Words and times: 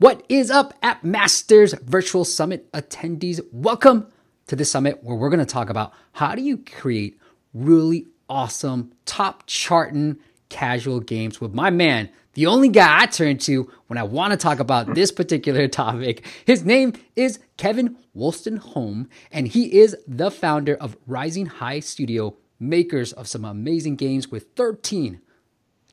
What 0.00 0.24
is 0.28 0.48
up, 0.48 0.74
App 0.80 1.02
Masters 1.02 1.74
Virtual 1.82 2.24
Summit 2.24 2.70
attendees? 2.70 3.40
Welcome 3.50 4.06
to 4.46 4.54
the 4.54 4.64
summit 4.64 5.02
where 5.02 5.16
we're 5.16 5.28
going 5.28 5.40
to 5.40 5.44
talk 5.44 5.70
about 5.70 5.92
how 6.12 6.36
do 6.36 6.42
you 6.42 6.58
create 6.58 7.18
really 7.52 8.06
awesome, 8.28 8.92
top 9.06 9.42
charting 9.46 10.18
casual 10.50 11.00
games 11.00 11.40
with 11.40 11.52
my 11.52 11.70
man, 11.70 12.10
the 12.34 12.46
only 12.46 12.68
guy 12.68 13.02
I 13.02 13.06
turn 13.06 13.38
to 13.38 13.72
when 13.88 13.98
I 13.98 14.04
want 14.04 14.30
to 14.30 14.36
talk 14.36 14.60
about 14.60 14.94
this 14.94 15.10
particular 15.10 15.66
topic. 15.68 16.24
His 16.44 16.64
name 16.64 16.92
is 17.16 17.40
Kevin 17.56 17.96
Wolstenholme, 18.16 19.08
and 19.32 19.48
he 19.48 19.80
is 19.80 19.96
the 20.06 20.30
founder 20.30 20.76
of 20.76 20.96
Rising 21.08 21.46
High 21.46 21.80
Studio, 21.80 22.36
makers 22.60 23.12
of 23.12 23.26
some 23.26 23.44
amazing 23.44 23.96
games 23.96 24.28
with 24.28 24.46
13 24.54 25.20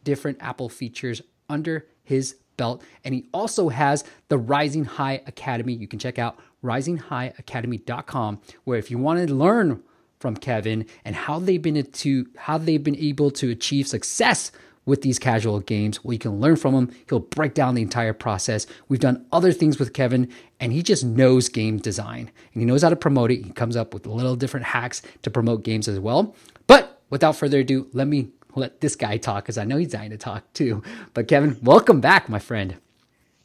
different 0.04 0.38
Apple 0.42 0.70
features 0.70 1.24
under 1.50 1.88
his 2.04 2.36
belt. 2.58 2.84
And 3.04 3.14
he 3.14 3.26
also 3.34 3.70
has 3.70 4.04
the 4.30 4.38
Rising 4.38 4.86
High 4.86 5.22
Academy. 5.28 5.74
You 5.74 5.88
can 5.88 6.00
check 6.00 6.20
out 6.20 6.40
risinghighacademy.com, 6.64 8.42
where 8.64 8.80
if 8.80 8.90
you 8.90 8.98
want 8.98 9.28
to 9.28 9.34
learn 9.34 9.84
from 10.20 10.36
Kevin 10.36 10.86
and 11.04 11.16
how 11.16 11.40
they've 11.40 11.62
been 11.62 11.84
to 11.84 12.28
how 12.38 12.58
they've 12.58 12.84
been 12.84 12.96
able 12.96 13.30
to 13.32 13.52
achieve 13.52 13.88
success 13.88 14.52
with 14.86 15.02
these 15.02 15.20
casual 15.20 15.60
games. 15.60 16.04
Well, 16.04 16.14
you 16.14 16.20
can 16.20 16.40
learn 16.40 16.56
from 16.56 16.74
him. 16.74 16.96
He'll 17.10 17.20
break 17.20 17.54
down 17.54 17.76
the 17.76 17.82
entire 17.82 18.14
process. 18.14 18.68
We've 18.88 19.00
done 19.00 19.26
other 19.32 19.52
things 19.52 19.80
with 19.80 19.94
Kevin, 19.94 20.30
and 20.60 20.72
he 20.72 20.84
just 20.84 21.04
knows 21.04 21.50
game 21.50 21.78
design 21.78 22.32
and 22.54 22.62
he 22.62 22.66
knows 22.66 22.84
how 22.84 22.90
to 22.90 22.96
promote 22.96 23.32
it. 23.32 23.44
He 23.44 23.52
comes 23.52 23.76
up 23.76 23.94
with 23.94 24.06
little 24.06 24.36
different 24.36 24.68
hacks 24.68 25.02
to 25.24 25.32
promote 25.32 25.64
games 25.64 25.88
as 25.88 26.00
well. 26.00 26.36
But 26.68 27.02
without 27.10 27.36
further 27.36 27.60
ado, 27.60 27.88
let 27.94 28.08
me 28.08 28.30
let 28.56 28.82
this 28.82 28.96
guy 28.96 29.18
talk 29.18 29.44
because 29.44 29.58
I 29.58 29.66
know 29.66 29.78
he's 29.78 29.92
dying 29.92 30.12
to 30.12 30.18
talk 30.18 30.52
too. 30.54 30.84
But 31.14 31.28
Kevin, 31.28 31.58
welcome 31.62 32.02
back, 32.02 32.30
my 32.30 32.40
friend. 32.40 32.78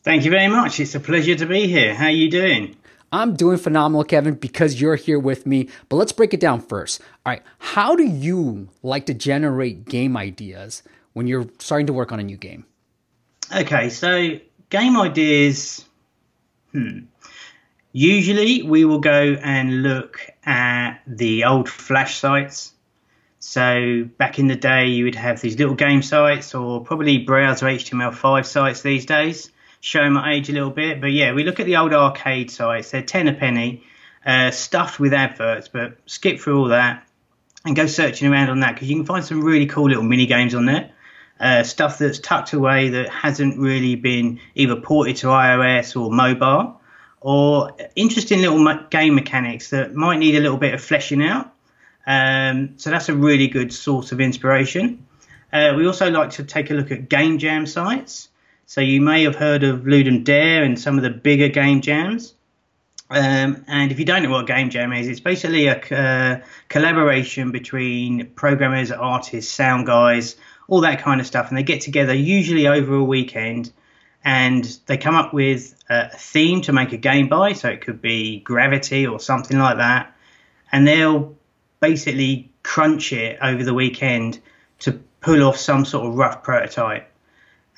Thank 0.03 0.25
you 0.25 0.30
very 0.30 0.48
much. 0.48 0.80
It's 0.80 0.94
a 0.94 1.00
pleasure 1.00 1.36
to 1.36 1.47
be 1.47 1.66
here. 1.66 1.94
How 1.94 2.06
are 2.06 2.11
you 2.11 2.30
doing? 2.30 2.77
I'm 3.12 3.34
doing 3.34 3.58
phenomenal, 3.58 4.05
Kevin, 4.05 4.34
because 4.34 4.81
you're 4.81 4.94
here 4.94 5.19
with 5.19 5.44
me. 5.44 5.69
But 5.88 5.97
let's 5.97 6.12
break 6.12 6.33
it 6.33 6.41
down 6.41 6.61
first. 6.61 7.00
All 7.27 7.33
right, 7.33 7.42
how 7.58 7.97
do 7.97 8.05
you 8.05 8.69
like 8.83 9.06
to 9.06 9.14
generate 9.14 9.84
game 9.86 10.16
ideas 10.16 10.83
when 11.12 11.27
you're 11.27 11.48
starting 11.58 11.86
to 11.88 11.92
work 11.92 12.12
on 12.12 12.20
a 12.20 12.22
new 12.22 12.36
game? 12.36 12.64
Okay, 13.55 13.91
so 13.91 14.38
game 14.70 14.97
ideas. 14.97 15.84
Hmm. 16.72 17.00
Usually, 17.92 18.62
we 18.62 18.84
will 18.84 19.00
go 19.00 19.36
and 19.42 19.83
look 19.83 20.25
at 20.44 21.00
the 21.06 21.44
old 21.44 21.69
Flash 21.69 22.19
sites 22.19 22.72
so 23.41 24.06
back 24.19 24.38
in 24.38 24.48
the 24.48 24.55
day, 24.55 24.88
you 24.88 25.05
would 25.05 25.14
have 25.14 25.41
these 25.41 25.58
little 25.58 25.74
game 25.74 26.02
sites, 26.02 26.55
or 26.55 26.84
probably 26.84 27.19
browser 27.19 27.66
HTML5 27.66 28.44
sites 28.44 28.82
these 28.82 29.06
days. 29.06 29.50
Showing 29.80 30.12
my 30.12 30.34
age 30.34 30.50
a 30.50 30.52
little 30.52 30.70
bit, 30.70 31.00
but 31.00 31.10
yeah, 31.10 31.32
we 31.32 31.42
look 31.42 31.58
at 31.58 31.64
the 31.64 31.77
old 31.78 31.94
arcade 31.94 32.50
sites. 32.50 32.91
They're 32.91 33.00
ten 33.00 33.28
a 33.28 33.32
penny, 33.32 33.82
uh, 34.27 34.50
stuffed 34.50 35.00
with 35.00 35.14
adverts. 35.14 35.69
But 35.69 35.97
skip 36.05 36.38
through 36.38 36.60
all 36.60 36.69
that 36.69 37.08
and 37.64 37.74
go 37.74 37.86
searching 37.86 38.30
around 38.30 38.50
on 38.50 38.60
that 38.60 38.74
because 38.74 38.91
you 38.91 38.97
can 38.97 39.06
find 39.06 39.24
some 39.24 39.41
really 39.42 39.64
cool 39.64 39.88
little 39.88 40.02
mini 40.02 40.27
games 40.27 40.54
on 40.54 40.66
there. 40.66 40.91
Uh, 41.41 41.62
stuff 41.62 41.97
that's 41.97 42.19
tucked 42.19 42.52
away 42.52 42.91
that 42.91 43.08
hasn't 43.08 43.58
really 43.58 43.94
been 43.94 44.38
either 44.54 44.77
ported 44.77 45.16
to 45.16 45.28
iOS 45.28 45.98
or 45.98 46.12
mobile, 46.12 46.78
or 47.22 47.75
interesting 47.97 48.42
little 48.42 48.86
game 48.91 49.14
mechanics 49.14 49.70
that 49.70 49.94
might 49.94 50.19
need 50.19 50.34
a 50.34 50.41
little 50.41 50.58
bit 50.58 50.75
of 50.75 50.82
fleshing 50.82 51.22
out. 51.22 51.54
Um, 52.06 52.75
so 52.77 52.91
that's 52.91 53.09
a 53.09 53.15
really 53.15 53.48
good 53.48 53.73
source 53.73 54.12
of 54.12 54.20
inspiration. 54.20 55.06
Uh, 55.53 55.75
we 55.77 55.87
also 55.87 56.11
like 56.11 56.31
to 56.31 56.45
take 56.45 56.70
a 56.70 56.75
look 56.75 56.91
at 56.91 57.09
game 57.09 57.39
jam 57.39 57.67
sites. 57.67 58.29
So 58.67 58.81
you 58.81 59.01
may 59.01 59.25
have 59.25 59.34
heard 59.34 59.65
of 59.65 59.81
Ludum 59.81 60.23
Dare 60.23 60.62
and 60.62 60.78
some 60.78 60.97
of 60.97 61.03
the 61.03 61.11
bigger 61.11 61.48
game 61.48 61.81
jams. 61.81 62.34
Um, 63.10 63.65
and 63.66 63.91
if 63.91 63.99
you 63.99 64.05
don't 64.05 64.22
know 64.22 64.31
what 64.31 64.44
a 64.44 64.47
game 64.47 64.71
jam 64.71 64.93
is, 64.93 65.09
it's 65.09 65.19
basically 65.19 65.66
a 65.66 65.81
uh, 65.91 66.47
collaboration 66.69 67.50
between 67.50 68.27
programmers, 68.37 68.93
artists, 68.93 69.53
sound 69.53 69.87
guys, 69.87 70.37
all 70.69 70.81
that 70.83 71.00
kind 71.00 71.21
of 71.21 71.27
stuff. 71.27 71.49
And 71.49 71.59
they 71.59 71.65
get 71.65 71.81
together 71.81 72.15
usually 72.15 72.69
over 72.69 72.94
a 72.94 73.03
weekend 73.03 73.72
and 74.25 74.65
they 74.87 74.97
come 74.97 75.16
up 75.16 75.34
with 75.34 75.75
a 75.89 76.16
theme 76.16 76.60
to 76.62 76.72
make 76.72 76.93
a 76.93 76.97
game 76.97 77.28
by. 77.28 77.55
So 77.55 77.69
it 77.69 77.81
could 77.81 78.00
be 78.00 78.39
gravity 78.39 79.05
or 79.06 79.19
something 79.19 79.59
like 79.59 79.78
that. 79.78 80.15
And 80.71 80.87
they'll 80.87 81.37
basically 81.80 82.50
crunch 82.62 83.12
it 83.12 83.38
over 83.42 83.64
the 83.64 83.74
weekend 83.74 84.38
to 84.80 84.92
pull 85.20 85.42
off 85.42 85.56
some 85.56 85.84
sort 85.84 86.06
of 86.06 86.14
rough 86.14 86.42
prototype. 86.42 87.10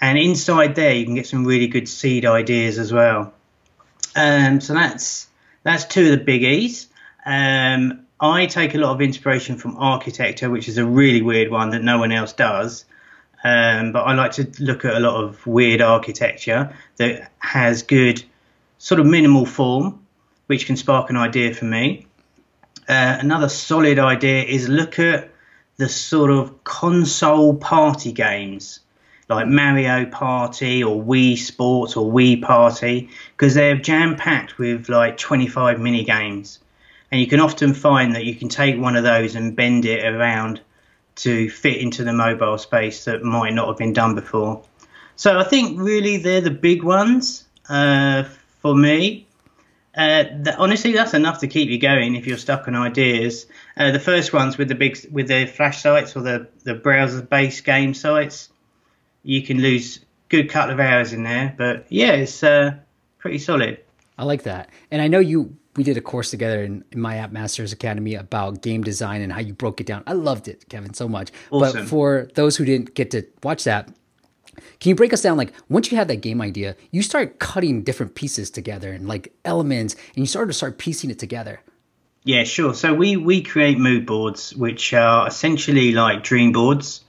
And 0.00 0.18
inside 0.18 0.74
there, 0.74 0.94
you 0.94 1.04
can 1.04 1.14
get 1.14 1.26
some 1.26 1.44
really 1.44 1.68
good 1.68 1.88
seed 1.88 2.26
ideas 2.26 2.78
as 2.78 2.92
well. 2.92 3.32
Um, 4.16 4.60
so 4.60 4.74
that's 4.74 5.28
that's 5.62 5.84
two 5.84 6.12
of 6.12 6.18
the 6.18 6.24
biggies. 6.24 6.86
Um, 7.24 8.06
I 8.20 8.46
take 8.46 8.74
a 8.74 8.78
lot 8.78 8.92
of 8.92 9.00
inspiration 9.00 9.56
from 9.56 9.76
architecture, 9.76 10.50
which 10.50 10.69
is 10.69 10.78
a 10.78 10.84
really 10.84 11.22
weird 11.22 11.50
one 11.50 11.70
that 11.70 11.82
no 11.82 11.98
one 11.98 12.12
else 12.12 12.32
does. 12.32 12.84
Um, 13.44 13.92
but 13.92 14.02
I 14.02 14.14
like 14.14 14.32
to 14.32 14.50
look 14.60 14.84
at 14.84 14.94
a 14.94 15.00
lot 15.00 15.22
of 15.22 15.44
weird 15.46 15.80
architecture 15.80 16.72
that 16.96 17.30
has 17.38 17.82
good 17.82 18.22
sort 18.78 19.00
of 19.00 19.06
minimal 19.06 19.46
form, 19.46 20.04
which 20.46 20.66
can 20.66 20.76
spark 20.76 21.10
an 21.10 21.16
idea 21.16 21.54
for 21.54 21.64
me. 21.64 22.06
Uh, 22.92 23.16
another 23.20 23.48
solid 23.48 23.98
idea 23.98 24.42
is 24.42 24.69
look 24.69 24.98
at 24.98 25.30
the 25.78 25.88
sort 25.88 26.30
of 26.30 26.62
console 26.62 27.56
party 27.56 28.12
games 28.12 28.80
like 29.30 29.47
Mario 29.47 30.04
Party 30.04 30.84
or 30.84 31.02
Wii 31.02 31.38
Sports 31.38 31.97
or 31.97 32.12
Wii 32.12 32.42
Party 32.42 33.08
because 33.34 33.54
they're 33.54 33.76
jam 33.76 34.16
packed 34.16 34.58
with 34.58 34.91
like 34.91 35.16
25 35.16 35.81
mini 35.81 36.04
games. 36.04 36.58
And 37.10 37.19
you 37.19 37.26
can 37.26 37.41
often 37.41 37.72
find 37.72 38.14
that 38.14 38.26
you 38.26 38.34
can 38.34 38.50
take 38.50 38.78
one 38.78 38.94
of 38.94 39.04
those 39.04 39.36
and 39.36 39.56
bend 39.56 39.86
it 39.86 40.04
around 40.04 40.60
to 41.14 41.48
fit 41.48 41.78
into 41.78 42.04
the 42.04 42.12
mobile 42.12 42.58
space 42.58 43.06
that 43.06 43.22
might 43.22 43.54
not 43.54 43.69
have 43.69 43.78
been 43.78 43.94
done 43.94 44.14
before. 44.14 44.62
So 45.16 45.38
I 45.38 45.44
think 45.44 45.81
really 45.81 46.19
they're 46.19 46.42
the 46.42 46.50
big 46.50 46.82
ones 46.82 47.44
uh, 47.70 48.25
for 48.60 48.76
me. 48.76 49.26
Uh, 49.94 50.25
honestly, 50.56 50.92
that's 50.92 51.12
enough 51.12 51.41
to 51.41 51.47
keep 51.47 51.69
you 51.69 51.78
going 51.78 52.14
if 52.14 52.26
you're 52.26 52.38
stuck 52.38 52.66
on 52.66 52.75
ideas. 52.75 53.47
Uh, 53.76 53.91
the 53.91 54.00
first 54.00 54.32
ones 54.32 54.56
with 54.56 54.69
the 54.69 54.75
big 54.75 54.98
with 55.10 55.28
the 55.28 55.47
flash 55.47 55.82
sites 55.82 56.16
or 56.16 56.22
the 56.22 56.48
the 56.64 56.75
browser-based 56.75 57.62
game 57.64 57.92
sites, 57.92 58.48
you 59.22 59.42
can 59.42 59.60
lose 59.60 60.00
good 60.31 60.48
couple 60.48 60.72
of 60.72 60.81
hours 60.81 61.12
in 61.12 61.25
there. 61.25 61.54
But 61.56 61.86
yeah, 61.91 62.12
it's 62.12 62.42
uh, 62.42 62.76
pretty 63.19 63.38
solid. 63.38 63.81
I 64.16 64.25
like 64.25 64.44
that, 64.44 64.70
and 64.91 65.02
I 65.02 65.08
know 65.08 65.19
you. 65.19 65.56
We 65.75 65.84
did 65.84 65.97
a 65.97 66.02
course 66.02 66.31
together 66.31 66.62
in, 66.62 66.84
in, 66.92 67.00
my 67.00 67.16
App 67.16 67.32
Masters 67.32 67.72
Academy 67.72 68.14
about 68.14 68.60
game 68.60 68.82
design 68.82 69.22
and 69.22 69.32
how 69.32 69.41
you 69.41 69.54
broke 69.54 69.81
it 69.81 69.86
down. 69.86 70.02
I 70.06 70.12
loved 70.12 70.47
it, 70.47 70.69
Kevin, 70.69 70.92
so 70.92 71.08
much. 71.08 71.31
Awesome. 71.50 71.81
But 71.81 71.88
for 71.88 72.28
those 72.34 72.58
who 72.58 72.66
didn't 72.66 72.94
get 72.94 73.10
to 73.12 73.26
watch 73.42 73.64
that, 73.64 73.88
can 74.80 74.90
you 74.90 74.94
break 74.94 75.12
us 75.12 75.22
down? 75.22 75.36
Like 75.36 75.52
once 75.68 75.90
you 75.90 75.98
have 75.98 76.08
that 76.08 76.20
game 76.20 76.40
idea, 76.40 76.76
you 76.90 77.02
start 77.02 77.38
cutting 77.38 77.82
different 77.82 78.14
pieces 78.14 78.50
together 78.50 78.92
and 78.92 79.08
like 79.08 79.32
elements, 79.44 79.94
and 80.14 80.18
you 80.18 80.26
sort 80.26 80.48
of 80.48 80.56
start 80.56 80.78
piecing 80.78 81.10
it 81.10 81.18
together. 81.18 81.60
Yeah, 82.24 82.44
sure. 82.44 82.74
So 82.74 82.94
we 82.94 83.16
we 83.16 83.42
create 83.42 83.78
mood 83.78 84.06
boards, 84.06 84.54
which 84.54 84.92
are 84.92 85.26
essentially 85.26 85.92
like 85.92 86.22
dream 86.22 86.52
boards 86.52 87.04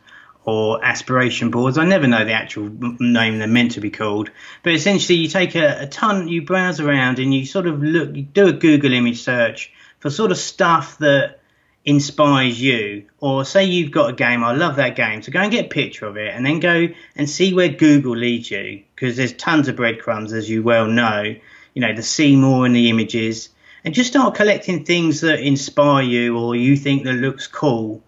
or 0.46 0.84
aspiration 0.84 1.52
boards. 1.52 1.78
I 1.78 1.86
never 1.86 2.08
know 2.08 2.26
the 2.26 2.34
actual 2.34 2.70
name 3.00 3.40
they're 3.40 3.48
meant 3.48 3.72
to 3.74 3.82
be 3.82 3.92
called, 3.92 4.30
but 4.62 4.74
essentially 4.74 5.20
you 5.20 5.28
take 5.28 5.56
a, 5.56 5.84
a 5.84 5.88
ton, 5.88 6.28
you 6.28 6.42
browse 6.42 6.80
around, 6.80 7.20
and 7.20 7.34
you 7.34 7.46
sort 7.46 7.68
of 7.68 7.82
look, 7.82 8.16
you 8.16 8.24
do 8.24 8.48
a 8.48 8.54
Google 8.54 8.94
image 8.94 9.22
search 9.22 9.72
for 10.00 10.10
sort 10.10 10.32
of 10.32 10.38
stuff 10.38 10.98
that 10.98 11.40
inspires 11.86 12.62
you, 12.62 13.06
or 13.20 13.44
say 13.44 13.66
you've 13.66 13.92
got 13.92 14.10
a 14.10 14.14
game, 14.14 14.44
I 14.44 14.54
love 14.54 14.78
that 14.78 14.96
game, 14.96 15.22
so 15.22 15.32
go 15.32 15.40
and 15.40 15.52
get 15.52 15.66
a 15.66 15.70
picture 15.70 16.06
of 16.06 16.18
it 16.18 16.34
and 16.34 16.46
then 16.46 16.60
go 16.60 16.88
and 17.16 17.30
see 17.30 17.54
where 17.54 17.70
Google 17.70 18.16
leads 18.16 18.50
you 18.50 18.84
because 18.96 19.18
there's 19.18 19.34
tons 19.34 19.68
of 19.68 19.76
breadcrumbs, 19.76 20.34
as 20.34 20.50
you 20.50 20.64
well 20.64 20.88
know. 20.88 21.36
You 21.74 21.82
know, 21.82 21.94
the 21.94 22.04
see 22.04 22.36
more 22.36 22.66
in 22.66 22.74
the 22.74 22.90
images, 22.90 23.50
and 23.84 23.94
just 23.94 24.12
start 24.12 24.36
collecting 24.36 24.86
things 24.86 25.22
that 25.22 25.40
inspire 25.40 26.04
you 26.04 26.38
or 26.38 26.56
you 26.56 26.78
think 26.78 27.04
that 27.04 27.14
looks 27.14 27.48
cool. 27.48 28.02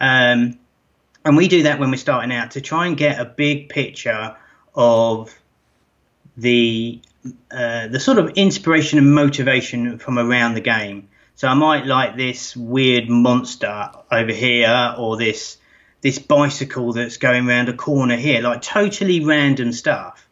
Um, 0.00 0.58
and 1.24 1.36
we 1.36 1.48
do 1.48 1.62
that 1.62 1.78
when 1.78 1.90
we're 1.90 1.96
starting 1.96 2.32
out 2.32 2.52
to 2.52 2.60
try 2.60 2.86
and 2.86 2.96
get 2.96 3.18
a 3.18 3.24
big 3.24 3.70
picture 3.70 4.36
of 4.74 5.34
the 6.36 7.00
uh, 7.50 7.88
the 7.88 8.00
sort 8.00 8.18
of 8.18 8.30
inspiration 8.30 8.98
and 8.98 9.14
motivation 9.14 9.98
from 9.98 10.18
around 10.18 10.54
the 10.54 10.60
game. 10.60 11.08
So 11.36 11.48
I 11.48 11.54
might 11.54 11.84
like 11.86 12.16
this 12.16 12.56
weird 12.56 13.08
monster 13.08 13.90
over 14.10 14.32
here, 14.32 14.94
or 14.98 15.16
this 15.16 15.58
this 16.00 16.18
bicycle 16.18 16.92
that's 16.92 17.16
going 17.16 17.48
around 17.48 17.68
a 17.70 17.72
corner 17.72 18.16
here, 18.16 18.42
like 18.42 18.60
totally 18.62 19.24
random 19.24 19.72
stuff. 19.72 20.28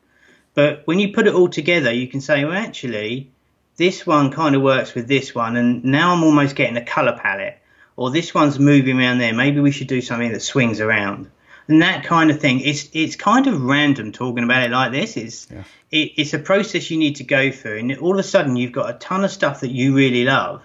But 0.55 0.83
when 0.85 0.99
you 0.99 1.13
put 1.15 1.27
it 1.27 1.35
all 1.35 1.49
together, 1.49 1.91
you 1.91 2.07
can 2.09 2.21
say, 2.21 2.45
well, 2.45 2.53
actually, 2.53 3.31
this 3.79 4.07
one 4.07 4.31
kind 4.31 4.55
of 4.55 4.61
works 4.61 4.95
with 4.95 5.09
this 5.09 5.35
one, 5.35 5.57
and 5.57 5.83
now 5.83 6.13
I'm 6.13 6.23
almost 6.23 6.57
getting 6.57 6.77
a 6.77 6.85
color 6.85 7.19
palette. 7.21 7.59
Or 7.97 8.11
this 8.11 8.35
one's 8.35 8.59
moving 8.59 8.99
around 8.99 9.19
there. 9.19 9.33
Maybe 9.35 9.61
we 9.61 9.71
should 9.71 9.87
do 9.89 10.01
something 10.03 10.31
that 10.33 10.41
swings 10.41 10.81
around. 10.81 11.31
and 11.69 11.81
that 11.83 12.05
kind 12.05 12.31
of 12.31 12.41
thing. 12.41 12.61
It's 12.61 12.89
it's 12.93 13.17
kind 13.17 13.47
of 13.47 13.63
random 13.63 14.13
talking 14.13 14.45
about 14.45 14.65
it 14.65 14.71
like 14.73 14.93
this. 14.93 15.17
It's 15.17 15.49
Yeah. 15.51 15.63
it, 15.91 16.13
it's 16.17 16.35
a 16.35 16.39
process 16.39 16.91
you 16.91 16.99
need 16.99 17.17
to 17.17 17.25
go 17.25 17.51
through, 17.51 17.79
and 17.79 17.97
all 17.99 18.13
of 18.13 18.19
a 18.19 18.23
sudden 18.23 18.57
you've 18.57 18.73
got 18.73 18.91
a 18.91 18.99
ton 18.99 19.25
of 19.25 19.31
stuff 19.31 19.61
that 19.61 19.71
you 19.71 19.95
really 19.95 20.25
love, 20.25 20.63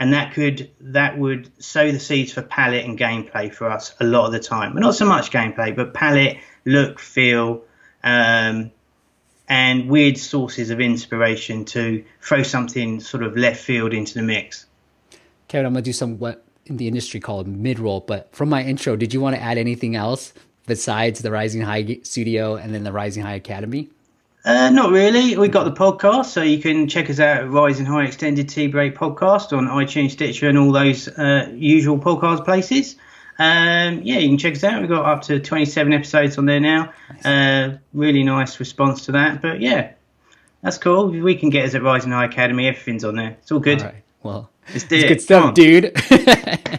and 0.00 0.12
that 0.12 0.32
could 0.34 0.70
that 0.80 1.18
would 1.18 1.50
sow 1.62 1.90
the 1.90 2.00
seeds 2.00 2.32
for 2.32 2.42
palette 2.42 2.84
and 2.84 2.98
gameplay 2.98 3.52
for 3.52 3.68
us 3.68 3.94
a 4.00 4.04
lot 4.04 4.26
of 4.26 4.32
the 4.32 4.40
time. 4.40 4.74
But 4.74 4.80
not 4.80 4.94
so 4.94 5.04
much 5.04 5.30
gameplay, 5.30 5.74
but 5.74 5.94
palette, 5.94 6.38
look, 6.64 6.98
feel, 6.98 7.64
um, 8.04 8.70
and 9.48 9.88
weird 9.88 10.18
sources 10.18 10.70
of 10.70 10.80
inspiration 10.80 11.64
to 11.66 12.04
throw 12.20 12.42
something 12.42 13.00
sort 13.00 13.22
of 13.22 13.36
left 13.36 13.62
field 13.62 13.92
into 13.92 14.14
the 14.14 14.22
mix. 14.22 14.66
Kevin, 15.48 15.66
I'm 15.66 15.72
gonna 15.72 15.82
do 15.82 15.92
some 15.92 16.18
what 16.18 16.44
in 16.66 16.76
the 16.76 16.86
industry 16.86 17.20
called 17.20 17.48
mid 17.48 17.78
roll. 17.78 18.00
But 18.00 18.34
from 18.34 18.48
my 18.48 18.62
intro, 18.62 18.96
did 18.96 19.12
you 19.12 19.20
want 19.20 19.36
to 19.36 19.42
add 19.42 19.58
anything 19.58 19.96
else 19.96 20.32
besides 20.66 21.20
the 21.20 21.30
Rising 21.30 21.62
High 21.62 22.00
Studio 22.02 22.56
and 22.56 22.74
then 22.74 22.84
the 22.84 22.92
Rising 22.92 23.22
High 23.22 23.34
Academy? 23.34 23.88
Uh, 24.48 24.70
not 24.70 24.90
really. 24.90 25.36
We've 25.36 25.50
got 25.50 25.64
the 25.64 25.72
podcast, 25.72 26.24
so 26.24 26.40
you 26.40 26.58
can 26.58 26.88
check 26.88 27.10
us 27.10 27.20
out 27.20 27.36
at 27.36 27.50
Rising 27.50 27.84
High 27.84 28.06
Extended 28.06 28.48
Tea 28.48 28.66
Break 28.66 28.96
podcast 28.96 29.54
on 29.54 29.66
iTunes, 29.66 30.12
Stitcher, 30.12 30.48
and 30.48 30.56
all 30.56 30.72
those 30.72 31.06
uh, 31.06 31.52
usual 31.54 31.98
podcast 31.98 32.46
places. 32.46 32.96
Um, 33.38 34.00
yeah, 34.04 34.16
you 34.16 34.28
can 34.28 34.38
check 34.38 34.54
us 34.54 34.64
out. 34.64 34.80
We've 34.80 34.88
got 34.88 35.04
up 35.04 35.20
to 35.24 35.38
27 35.38 35.92
episodes 35.92 36.38
on 36.38 36.46
there 36.46 36.60
now. 36.60 36.94
Uh, 37.26 37.76
really 37.92 38.22
nice 38.22 38.58
response 38.58 39.04
to 39.04 39.12
that. 39.12 39.42
But 39.42 39.60
yeah, 39.60 39.92
that's 40.62 40.78
cool. 40.78 41.08
We 41.10 41.34
can 41.34 41.50
get 41.50 41.66
us 41.66 41.74
at 41.74 41.82
Rising 41.82 42.12
High 42.12 42.24
Academy. 42.24 42.68
Everything's 42.68 43.04
on 43.04 43.16
there. 43.16 43.36
It's 43.42 43.52
all 43.52 43.60
good. 43.60 43.82
All 43.82 43.88
right. 43.88 44.02
Well, 44.22 44.50
it's 44.68 44.84
good 44.84 45.20
stuff, 45.20 45.52
dude. 45.52 45.94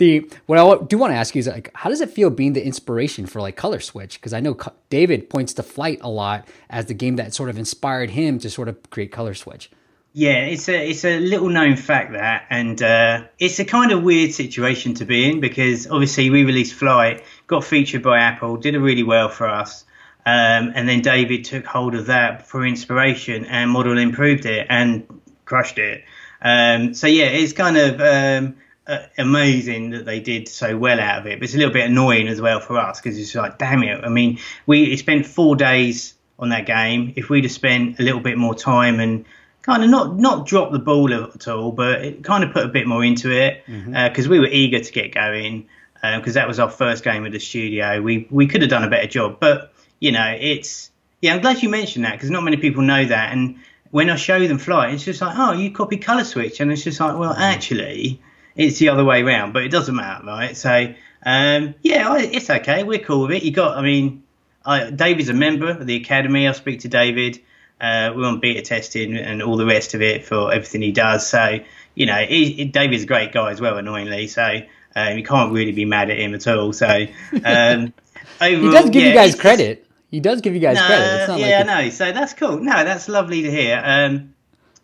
the 0.00 0.28
what 0.46 0.58
I 0.58 0.84
do 0.84 0.98
want 0.98 1.12
to 1.12 1.16
ask 1.16 1.36
you 1.36 1.38
is 1.38 1.46
like, 1.46 1.70
how 1.74 1.90
does 1.90 2.00
it 2.00 2.10
feel 2.10 2.30
being 2.30 2.54
the 2.54 2.66
inspiration 2.66 3.26
for 3.26 3.40
like 3.40 3.54
Color 3.54 3.78
Switch? 3.78 4.18
Because 4.18 4.32
I 4.32 4.40
know 4.40 4.58
David 4.88 5.30
points 5.30 5.52
to 5.54 5.62
Flight 5.62 6.00
a 6.00 6.08
lot 6.08 6.48
as 6.68 6.86
the 6.86 6.94
game 6.94 7.16
that 7.16 7.32
sort 7.34 7.50
of 7.50 7.58
inspired 7.58 8.10
him 8.10 8.40
to 8.40 8.50
sort 8.50 8.68
of 8.68 8.90
create 8.90 9.12
Color 9.12 9.34
Switch. 9.34 9.70
Yeah, 10.12 10.40
it's 10.46 10.68
a 10.68 10.90
it's 10.90 11.04
a 11.04 11.20
little 11.20 11.50
known 11.50 11.76
fact 11.76 12.14
that, 12.14 12.46
and 12.50 12.82
uh, 12.82 13.24
it's 13.38 13.60
a 13.60 13.64
kind 13.64 13.92
of 13.92 14.02
weird 14.02 14.32
situation 14.32 14.94
to 14.94 15.04
be 15.04 15.30
in 15.30 15.38
because 15.38 15.86
obviously 15.86 16.30
we 16.30 16.42
released 16.42 16.74
Flight, 16.74 17.22
got 17.46 17.62
featured 17.62 18.02
by 18.02 18.18
Apple, 18.18 18.56
did 18.56 18.74
it 18.74 18.80
really 18.80 19.04
well 19.04 19.28
for 19.28 19.48
us, 19.48 19.84
um, 20.26 20.72
and 20.74 20.88
then 20.88 21.02
David 21.02 21.44
took 21.44 21.64
hold 21.64 21.94
of 21.94 22.06
that 22.06 22.48
for 22.48 22.66
inspiration 22.66 23.44
and 23.44 23.70
Model 23.70 23.98
improved 23.98 24.46
it 24.46 24.66
and 24.68 25.06
crushed 25.44 25.78
it. 25.78 26.02
Um, 26.42 26.94
so 26.94 27.06
yeah, 27.06 27.26
it's 27.26 27.52
kind 27.52 27.76
of 27.76 28.00
um, 28.00 28.56
uh, 28.90 29.06
amazing 29.18 29.90
that 29.90 30.04
they 30.04 30.20
did 30.20 30.48
so 30.48 30.76
well 30.76 30.98
out 30.98 31.20
of 31.20 31.26
it, 31.26 31.38
but 31.38 31.44
it's 31.44 31.54
a 31.54 31.58
little 31.58 31.72
bit 31.72 31.86
annoying 31.86 32.28
as 32.28 32.40
well 32.40 32.60
for 32.60 32.76
us 32.76 33.00
because 33.00 33.18
it's 33.18 33.34
like, 33.34 33.58
damn 33.58 33.82
it! 33.82 34.04
I 34.04 34.08
mean, 34.08 34.38
we 34.66 34.96
spent 34.96 35.26
four 35.26 35.56
days 35.56 36.14
on 36.38 36.48
that 36.48 36.66
game. 36.66 37.12
If 37.16 37.28
we'd 37.28 37.44
have 37.44 37.52
spent 37.52 38.00
a 38.00 38.02
little 38.02 38.20
bit 38.20 38.36
more 38.36 38.54
time 38.54 38.98
and 38.98 39.24
kind 39.62 39.84
of 39.84 39.90
not 39.90 40.16
not 40.16 40.46
drop 40.46 40.72
the 40.72 40.78
ball 40.78 41.12
at 41.12 41.48
all, 41.48 41.72
but 41.72 42.04
it 42.04 42.24
kind 42.24 42.42
of 42.42 42.52
put 42.52 42.64
a 42.64 42.68
bit 42.68 42.86
more 42.86 43.04
into 43.04 43.30
it 43.30 43.64
mm-hmm. 43.66 43.94
uh, 43.94 44.08
because 44.08 44.28
we 44.28 44.40
were 44.40 44.48
eager 44.48 44.80
to 44.80 44.92
get 44.92 45.14
going 45.14 45.68
uh, 46.02 46.18
because 46.18 46.34
that 46.34 46.48
was 46.48 46.58
our 46.58 46.70
first 46.70 47.04
game 47.04 47.22
with 47.22 47.32
the 47.32 47.38
studio. 47.38 48.00
We 48.00 48.26
we 48.30 48.46
could 48.46 48.62
have 48.62 48.70
done 48.70 48.84
a 48.84 48.90
better 48.90 49.06
job, 49.08 49.38
but 49.40 49.72
you 50.00 50.12
know 50.12 50.36
it's 50.38 50.90
yeah. 51.20 51.34
I'm 51.34 51.40
glad 51.40 51.62
you 51.62 51.68
mentioned 51.68 52.04
that 52.04 52.12
because 52.12 52.30
not 52.30 52.42
many 52.42 52.56
people 52.56 52.82
know 52.82 53.04
that. 53.04 53.32
And 53.32 53.58
when 53.90 54.08
I 54.10 54.16
show 54.16 54.46
them 54.46 54.58
flight, 54.58 54.94
it's 54.94 55.04
just 55.04 55.20
like 55.20 55.36
oh, 55.38 55.52
you 55.52 55.70
copy 55.70 55.96
color 55.96 56.24
switch, 56.24 56.60
and 56.60 56.72
it's 56.72 56.82
just 56.82 56.98
like 57.00 57.18
well, 57.18 57.32
mm-hmm. 57.32 57.42
actually, 57.42 58.20
it's 58.60 58.78
the 58.78 58.90
other 58.90 59.04
way 59.04 59.22
around, 59.22 59.52
but 59.52 59.62
it 59.62 59.70
doesn't 59.70 59.94
matter, 59.94 60.24
right? 60.26 60.56
So 60.56 60.94
um, 61.24 61.74
yeah, 61.82 62.08
I, 62.10 62.22
it's 62.22 62.50
okay. 62.50 62.82
We're 62.82 62.98
cool 62.98 63.22
with 63.22 63.32
it. 63.32 63.42
You 63.42 63.52
got, 63.52 63.76
I 63.76 63.82
mean, 63.82 64.24
I, 64.64 64.90
David's 64.90 65.28
a 65.28 65.34
member 65.34 65.70
of 65.70 65.86
the 65.86 65.96
academy. 65.96 66.46
I'll 66.46 66.54
speak 66.54 66.80
to 66.80 66.88
David. 66.88 67.40
Uh, 67.80 68.12
we're 68.14 68.26
on 68.26 68.40
beta 68.40 68.60
testing 68.62 69.16
and 69.16 69.42
all 69.42 69.56
the 69.56 69.66
rest 69.66 69.94
of 69.94 70.02
it 70.02 70.26
for 70.26 70.52
everything 70.52 70.82
he 70.82 70.92
does. 70.92 71.26
So, 71.26 71.60
you 71.94 72.06
know, 72.06 72.18
he, 72.18 72.52
he- 72.52 72.64
David's 72.66 73.04
a 73.04 73.06
great 73.06 73.32
guy 73.32 73.50
as 73.52 73.60
well, 73.60 73.78
annoyingly. 73.78 74.26
So, 74.26 74.60
um, 74.94 75.16
you 75.16 75.24
can't 75.24 75.52
really 75.52 75.72
be 75.72 75.84
mad 75.86 76.10
at 76.10 76.18
him 76.18 76.34
at 76.34 76.46
all. 76.46 76.72
So, 76.72 77.06
um, 77.44 77.92
He 78.40 78.56
does 78.56 78.88
give 78.88 79.02
yeah, 79.02 79.08
you 79.08 79.14
guys 79.14 79.34
credit. 79.34 79.86
He 80.10 80.20
does 80.20 80.40
give 80.40 80.54
you 80.54 80.60
guys 80.60 80.78
credit. 80.78 81.20
It's 81.20 81.28
no, 81.28 81.34
not 81.34 81.40
yeah, 81.40 81.58
like 81.58 81.68
I 81.68 81.82
know. 81.84 81.90
So 81.90 82.12
that's 82.12 82.32
cool. 82.32 82.58
No, 82.58 82.84
that's 82.84 83.06
lovely 83.06 83.42
to 83.42 83.50
hear. 83.50 83.80
Um, 83.84 84.34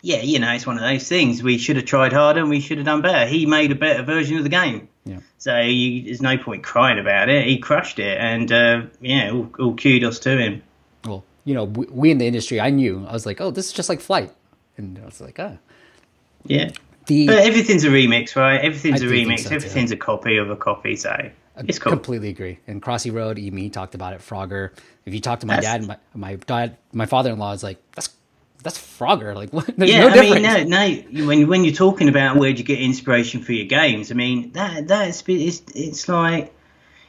yeah, 0.06 0.22
you 0.22 0.38
know, 0.38 0.52
it's 0.52 0.64
one 0.68 0.76
of 0.76 0.82
those 0.82 1.08
things. 1.08 1.42
We 1.42 1.58
should 1.58 1.74
have 1.74 1.84
tried 1.84 2.12
harder 2.12 2.38
and 2.40 2.48
we 2.48 2.60
should 2.60 2.78
have 2.78 2.86
done 2.86 3.02
better. 3.02 3.26
He 3.26 3.44
made 3.44 3.72
a 3.72 3.74
better 3.74 4.04
version 4.04 4.36
of 4.36 4.44
the 4.44 4.48
game. 4.48 4.88
Yeah. 5.04 5.18
So 5.38 5.58
you, 5.58 6.04
there's 6.04 6.22
no 6.22 6.38
point 6.38 6.62
crying 6.62 7.00
about 7.00 7.28
it. 7.28 7.44
He 7.44 7.58
crushed 7.58 7.98
it, 7.98 8.16
and 8.18 8.50
uh, 8.52 8.82
yeah, 9.00 9.32
all, 9.32 9.50
all 9.58 9.74
kudos 9.76 10.20
to 10.20 10.38
him. 10.38 10.62
well, 11.04 11.24
you 11.44 11.54
know, 11.54 11.64
we, 11.64 11.86
we 11.90 12.10
in 12.12 12.18
the 12.18 12.26
industry, 12.26 12.60
I 12.60 12.70
knew. 12.70 13.04
I 13.08 13.12
was 13.12 13.26
like, 13.26 13.40
oh, 13.40 13.50
this 13.50 13.66
is 13.66 13.72
just 13.72 13.88
like 13.88 14.00
Flight, 14.00 14.30
and 14.76 14.96
I 15.02 15.04
was 15.06 15.20
like, 15.20 15.38
ah, 15.40 15.56
Yeah, 16.44 16.70
the 17.06 17.26
but 17.26 17.38
everything's 17.38 17.82
a 17.84 17.88
remix, 17.88 18.36
right? 18.36 18.60
Everything's 18.60 19.02
I 19.02 19.06
a 19.06 19.08
remix. 19.08 19.40
so. 19.40 19.54
Everything's 19.56 19.90
a 19.90 19.96
copy 19.96 20.36
of 20.36 20.50
a 20.50 20.56
copy. 20.56 20.94
So 20.94 21.30
it's 21.56 21.78
cool. 21.80 21.90
completely 21.92 22.28
agree. 22.28 22.58
And 22.68 22.80
Crossy 22.82 23.12
Road, 23.12 23.38
Emi 23.38 23.72
talked 23.72 23.94
about 23.96 24.12
it. 24.12 24.20
Frogger. 24.20 24.70
If 25.04 25.14
you 25.14 25.20
talk 25.20 25.40
to 25.40 25.46
my 25.46 25.56
That's- 25.60 25.86
dad, 25.86 25.88
my 25.88 25.96
my 26.14 26.34
dad, 26.36 26.76
my 26.92 27.06
father-in-law 27.06 27.52
is 27.52 27.62
like, 27.62 27.78
that's 27.92 28.08
that's 28.66 28.78
Frogger. 28.78 29.34
Like, 29.34 29.52
what? 29.52 29.66
there's 29.76 29.90
Yeah, 29.90 30.00
no 30.00 30.08
I 30.08 30.12
difference. 30.12 30.46
mean, 30.46 30.68
no, 31.12 31.22
no. 31.22 31.26
When 31.26 31.46
when 31.46 31.64
you're 31.64 31.74
talking 31.74 32.08
about 32.08 32.36
where 32.36 32.52
do 32.52 32.58
you 32.58 32.64
get 32.64 32.80
inspiration 32.80 33.42
for 33.42 33.52
your 33.52 33.66
games, 33.66 34.10
I 34.10 34.14
mean 34.14 34.52
that 34.52 34.88
that's 34.88 35.22
it's 35.28 35.62
it's 35.74 36.08
like 36.08 36.52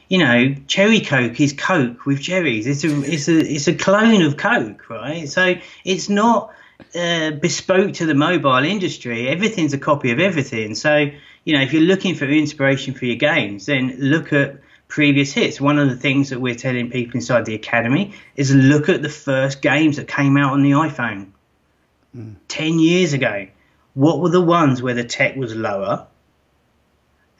you 0.08 0.18
know, 0.18 0.54
cherry 0.68 1.00
coke 1.00 1.38
is 1.40 1.52
coke 1.52 2.06
with 2.06 2.22
cherries. 2.22 2.66
It's 2.66 2.84
a 2.84 3.02
it's 3.02 3.28
a 3.28 3.38
it's 3.38 3.66
a 3.68 3.74
clone 3.74 4.22
of 4.22 4.36
coke, 4.36 4.88
right? 4.88 5.28
So 5.28 5.54
it's 5.84 6.08
not 6.08 6.54
uh, 6.94 7.32
bespoke 7.32 7.94
to 7.94 8.06
the 8.06 8.14
mobile 8.14 8.64
industry. 8.64 9.28
Everything's 9.28 9.74
a 9.74 9.78
copy 9.78 10.12
of 10.12 10.20
everything. 10.20 10.74
So 10.76 11.10
you 11.44 11.54
know, 11.54 11.60
if 11.62 11.72
you're 11.72 11.82
looking 11.82 12.14
for 12.14 12.24
inspiration 12.26 12.94
for 12.94 13.04
your 13.04 13.16
games, 13.16 13.66
then 13.66 13.96
look 13.98 14.32
at 14.32 14.60
previous 14.86 15.32
hits. 15.32 15.60
One 15.60 15.78
of 15.78 15.88
the 15.90 15.96
things 15.96 16.30
that 16.30 16.40
we're 16.40 16.54
telling 16.54 16.90
people 16.90 17.16
inside 17.16 17.44
the 17.46 17.54
academy 17.54 18.14
is 18.36 18.54
look 18.54 18.88
at 18.88 19.02
the 19.02 19.08
first 19.08 19.60
games 19.60 19.96
that 19.96 20.08
came 20.08 20.36
out 20.36 20.52
on 20.52 20.62
the 20.62 20.70
iPhone. 20.70 21.32
10 22.48 22.78
years 22.78 23.12
ago, 23.12 23.46
what 23.94 24.20
were 24.20 24.30
the 24.30 24.40
ones 24.40 24.82
where 24.82 24.94
the 24.94 25.04
tech 25.04 25.36
was 25.36 25.54
lower 25.54 26.06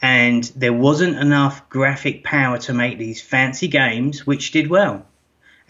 and 0.01 0.45
there 0.57 0.73
wasn't 0.73 1.17
enough 1.17 1.69
graphic 1.69 2.25
power 2.25 2.59
to 2.59 2.73
make 2.73 2.99
these 2.99 3.20
fancy 3.20 3.69
games, 3.69 4.27
which 4.27 4.53
did 4.53 4.69
well? 4.69 5.06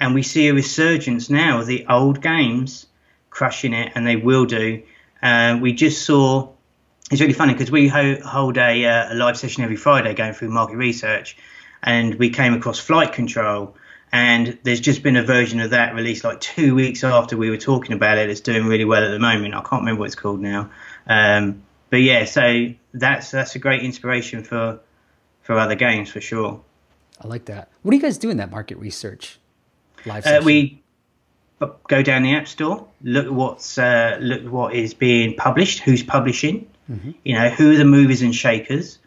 And 0.00 0.14
we 0.14 0.22
see 0.22 0.48
a 0.48 0.54
resurgence 0.54 1.28
now 1.28 1.60
of 1.60 1.66
the 1.66 1.86
old 1.88 2.20
games 2.20 2.86
crushing 3.30 3.72
it, 3.72 3.92
and 3.94 4.06
they 4.06 4.16
will 4.16 4.44
do. 4.44 4.82
Uh, 5.22 5.58
we 5.60 5.72
just 5.72 6.04
saw, 6.04 6.50
it's 7.10 7.20
really 7.20 7.32
funny 7.32 7.52
because 7.52 7.70
we 7.70 7.88
ho- 7.88 8.20
hold 8.24 8.58
a, 8.58 8.84
uh, 8.84 9.12
a 9.12 9.14
live 9.14 9.36
session 9.36 9.64
every 9.64 9.76
Friday 9.76 10.14
going 10.14 10.32
through 10.32 10.50
market 10.50 10.76
research, 10.76 11.36
and 11.82 12.14
we 12.16 12.30
came 12.30 12.54
across 12.54 12.78
Flight 12.78 13.12
Control 13.12 13.74
and 14.12 14.58
there's 14.62 14.80
just 14.80 15.02
been 15.02 15.16
a 15.16 15.22
version 15.22 15.60
of 15.60 15.70
that 15.70 15.94
released 15.94 16.24
like 16.24 16.40
two 16.40 16.74
weeks 16.74 17.04
after 17.04 17.36
we 17.36 17.50
were 17.50 17.56
talking 17.58 17.92
about 17.92 18.18
it. 18.18 18.30
It's 18.30 18.40
doing 18.40 18.66
really 18.66 18.84
well 18.84 19.04
at 19.04 19.10
the 19.10 19.18
moment. 19.18 19.54
I 19.54 19.60
can't 19.60 19.82
remember 19.82 20.00
what 20.00 20.06
it's 20.06 20.14
called 20.14 20.40
now, 20.40 20.70
um, 21.06 21.62
but 21.90 21.98
yeah, 21.98 22.24
so 22.24 22.68
that's 22.94 23.30
that's 23.30 23.54
a 23.54 23.58
great 23.58 23.82
inspiration 23.82 24.44
for 24.44 24.80
for 25.42 25.58
other 25.58 25.74
games 25.74 26.10
for 26.10 26.20
sure. 26.20 26.60
I 27.20 27.26
like 27.26 27.46
that. 27.46 27.70
What 27.82 27.90
do 27.90 27.96
you 27.96 28.02
guys 28.02 28.18
do 28.18 28.30
in 28.30 28.36
that 28.36 28.50
market 28.50 28.78
research? 28.78 29.38
Live 30.06 30.26
Uh, 30.26 30.40
we 30.44 30.82
go 31.88 32.02
down 32.02 32.22
the 32.22 32.34
app 32.34 32.46
store, 32.46 32.86
look 33.02 33.26
at 33.26 33.32
what's 33.32 33.78
uh, 33.78 34.16
look 34.20 34.44
at 34.44 34.50
what 34.50 34.74
is 34.74 34.94
being 34.94 35.34
published, 35.36 35.80
who's 35.80 36.02
publishing, 36.02 36.68
you 37.24 37.34
know, 37.34 37.48
who 37.50 37.72
are 37.72 37.76
the 37.76 37.84
movers 37.84 38.22
and 38.22 38.34
shakers, 38.34 38.98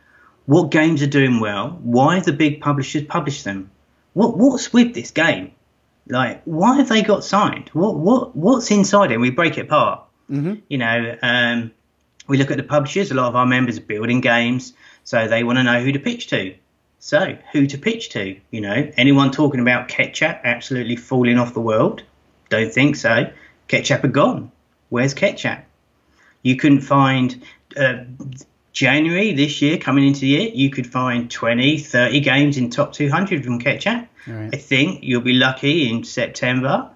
what 0.45 0.69
games 0.69 1.01
are 1.01 1.07
doing 1.07 1.39
well, 1.39 1.79
why 1.81 2.15
have 2.15 2.25
the 2.25 2.33
big 2.33 2.61
publishers 2.61 3.03
published 3.03 3.43
them, 3.45 3.70
what 4.13 4.37
what's 4.37 4.73
with 4.73 4.93
this 4.93 5.11
game, 5.11 5.51
like 6.07 6.41
why 6.45 6.77
have 6.77 6.89
they 6.89 7.01
got 7.01 7.23
signed, 7.23 7.69
what 7.73 7.95
what 7.95 8.35
what's 8.35 8.71
inside 8.71 9.11
it, 9.11 9.15
and 9.15 9.21
we 9.21 9.29
break 9.29 9.57
it 9.57 9.61
apart. 9.61 10.03
Mhm. 10.29 10.61
You 10.69 10.77
know, 10.77 11.17
um, 11.21 11.71
we 12.27 12.37
look 12.37 12.51
at 12.51 12.57
the 12.57 12.63
publishers. 12.63 13.11
A 13.11 13.13
lot 13.13 13.27
of 13.27 13.35
our 13.35 13.45
members 13.45 13.77
are 13.77 13.81
building 13.81 14.21
games, 14.21 14.73
so 15.03 15.27
they 15.27 15.43
want 15.43 15.57
to 15.59 15.63
know 15.63 15.81
who 15.81 15.91
to 15.91 15.99
pitch 15.99 16.27
to. 16.27 16.55
So, 16.99 17.37
who 17.51 17.65
to 17.65 17.77
pitch 17.77 18.09
to? 18.09 18.37
You 18.51 18.61
know, 18.61 18.91
anyone 18.95 19.31
talking 19.31 19.59
about 19.59 19.87
Ketchapp 19.87 20.43
absolutely 20.43 20.95
falling 20.95 21.39
off 21.39 21.53
the 21.53 21.59
world? 21.61 22.03
Don't 22.49 22.71
think 22.71 22.95
so. 22.95 23.31
Ketchapp 23.67 24.03
are 24.03 24.09
gone. 24.09 24.51
Where's 24.89 25.15
Ketchapp? 25.15 25.63
You 26.43 26.57
couldn't 26.57 26.81
find 26.81 27.41
uh, 27.75 28.03
January 28.73 29.33
this 29.33 29.61
year, 29.61 29.77
coming 29.77 30.07
into 30.07 30.21
the 30.21 30.27
year, 30.27 30.49
you 30.53 30.69
could 30.69 30.87
find 30.87 31.29
20, 31.29 31.77
30 31.77 32.19
games 32.21 32.57
in 32.57 32.69
top 32.69 32.93
200 32.93 33.43
from 33.43 33.59
Ketchapp. 33.59 34.07
Right. 34.27 34.49
I 34.53 34.57
think 34.57 35.03
you'll 35.03 35.21
be 35.21 35.33
lucky 35.33 35.89
in 35.89 36.03
September. 36.03 36.89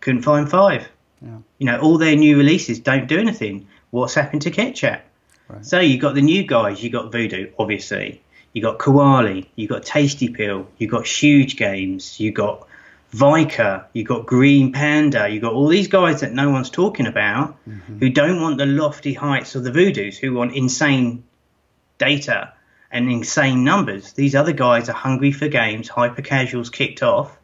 Couldn't 0.00 0.22
find 0.22 0.50
five. 0.50 0.88
Yeah. 1.20 1.38
You 1.58 1.66
know, 1.66 1.78
all 1.80 1.98
their 1.98 2.16
new 2.16 2.36
releases 2.36 2.80
don't 2.80 3.06
do 3.06 3.18
anything. 3.18 3.68
What's 3.90 4.14
happened 4.14 4.42
to 4.42 4.50
Ketchapp? 4.50 5.00
Right. 5.48 5.64
So 5.64 5.80
you 5.80 5.98
got 5.98 6.14
the 6.14 6.22
new 6.22 6.44
guys. 6.44 6.82
You 6.82 6.90
got 6.90 7.12
Voodoo, 7.12 7.52
obviously. 7.58 8.22
You 8.52 8.62
got 8.62 8.78
Kwalee, 8.78 9.46
you 9.56 9.68
got 9.68 9.84
Tasty 9.84 10.28
Pill, 10.28 10.66
you 10.78 10.88
got 10.88 11.06
Huge 11.06 11.56
Games, 11.56 12.18
you 12.18 12.32
got 12.32 12.66
Viker, 13.14 13.86
you've 13.94 14.06
got 14.06 14.26
Green 14.26 14.72
Panda, 14.72 15.28
you've 15.28 15.42
got 15.42 15.54
all 15.54 15.68
these 15.68 15.88
guys 15.88 16.20
that 16.20 16.32
no 16.32 16.50
one's 16.50 16.68
talking 16.68 17.06
about 17.06 17.56
mm-hmm. 17.66 17.98
who 17.98 18.10
don't 18.10 18.40
want 18.40 18.58
the 18.58 18.66
lofty 18.66 19.14
heights 19.14 19.54
of 19.54 19.64
the 19.64 19.70
Voodoos, 19.70 20.18
who 20.18 20.34
want 20.34 20.54
insane 20.54 21.24
data 21.96 22.52
and 22.90 23.10
insane 23.10 23.64
numbers. 23.64 24.12
These 24.12 24.34
other 24.34 24.52
guys 24.52 24.88
are 24.90 24.94
hungry 24.94 25.32
for 25.32 25.48
games, 25.48 25.88
hyper 25.88 26.22
casuals 26.22 26.68
kicked 26.68 27.02
off. 27.02 27.38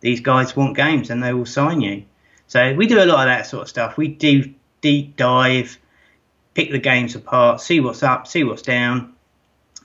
These 0.00 0.20
guys 0.20 0.54
want 0.54 0.76
games 0.76 1.10
and 1.10 1.22
they 1.22 1.32
will 1.32 1.46
sign 1.46 1.80
you. 1.80 2.04
So 2.46 2.74
we 2.74 2.86
do 2.86 3.02
a 3.02 3.06
lot 3.06 3.26
of 3.26 3.32
that 3.32 3.46
sort 3.46 3.62
of 3.62 3.68
stuff. 3.68 3.96
We 3.96 4.08
do 4.08 4.54
deep 4.82 5.16
dive, 5.16 5.78
pick 6.54 6.70
the 6.70 6.78
games 6.78 7.16
apart, 7.16 7.60
see 7.60 7.80
what's 7.80 8.04
up, 8.04 8.28
see 8.28 8.44
what's 8.44 8.62
down, 8.62 9.14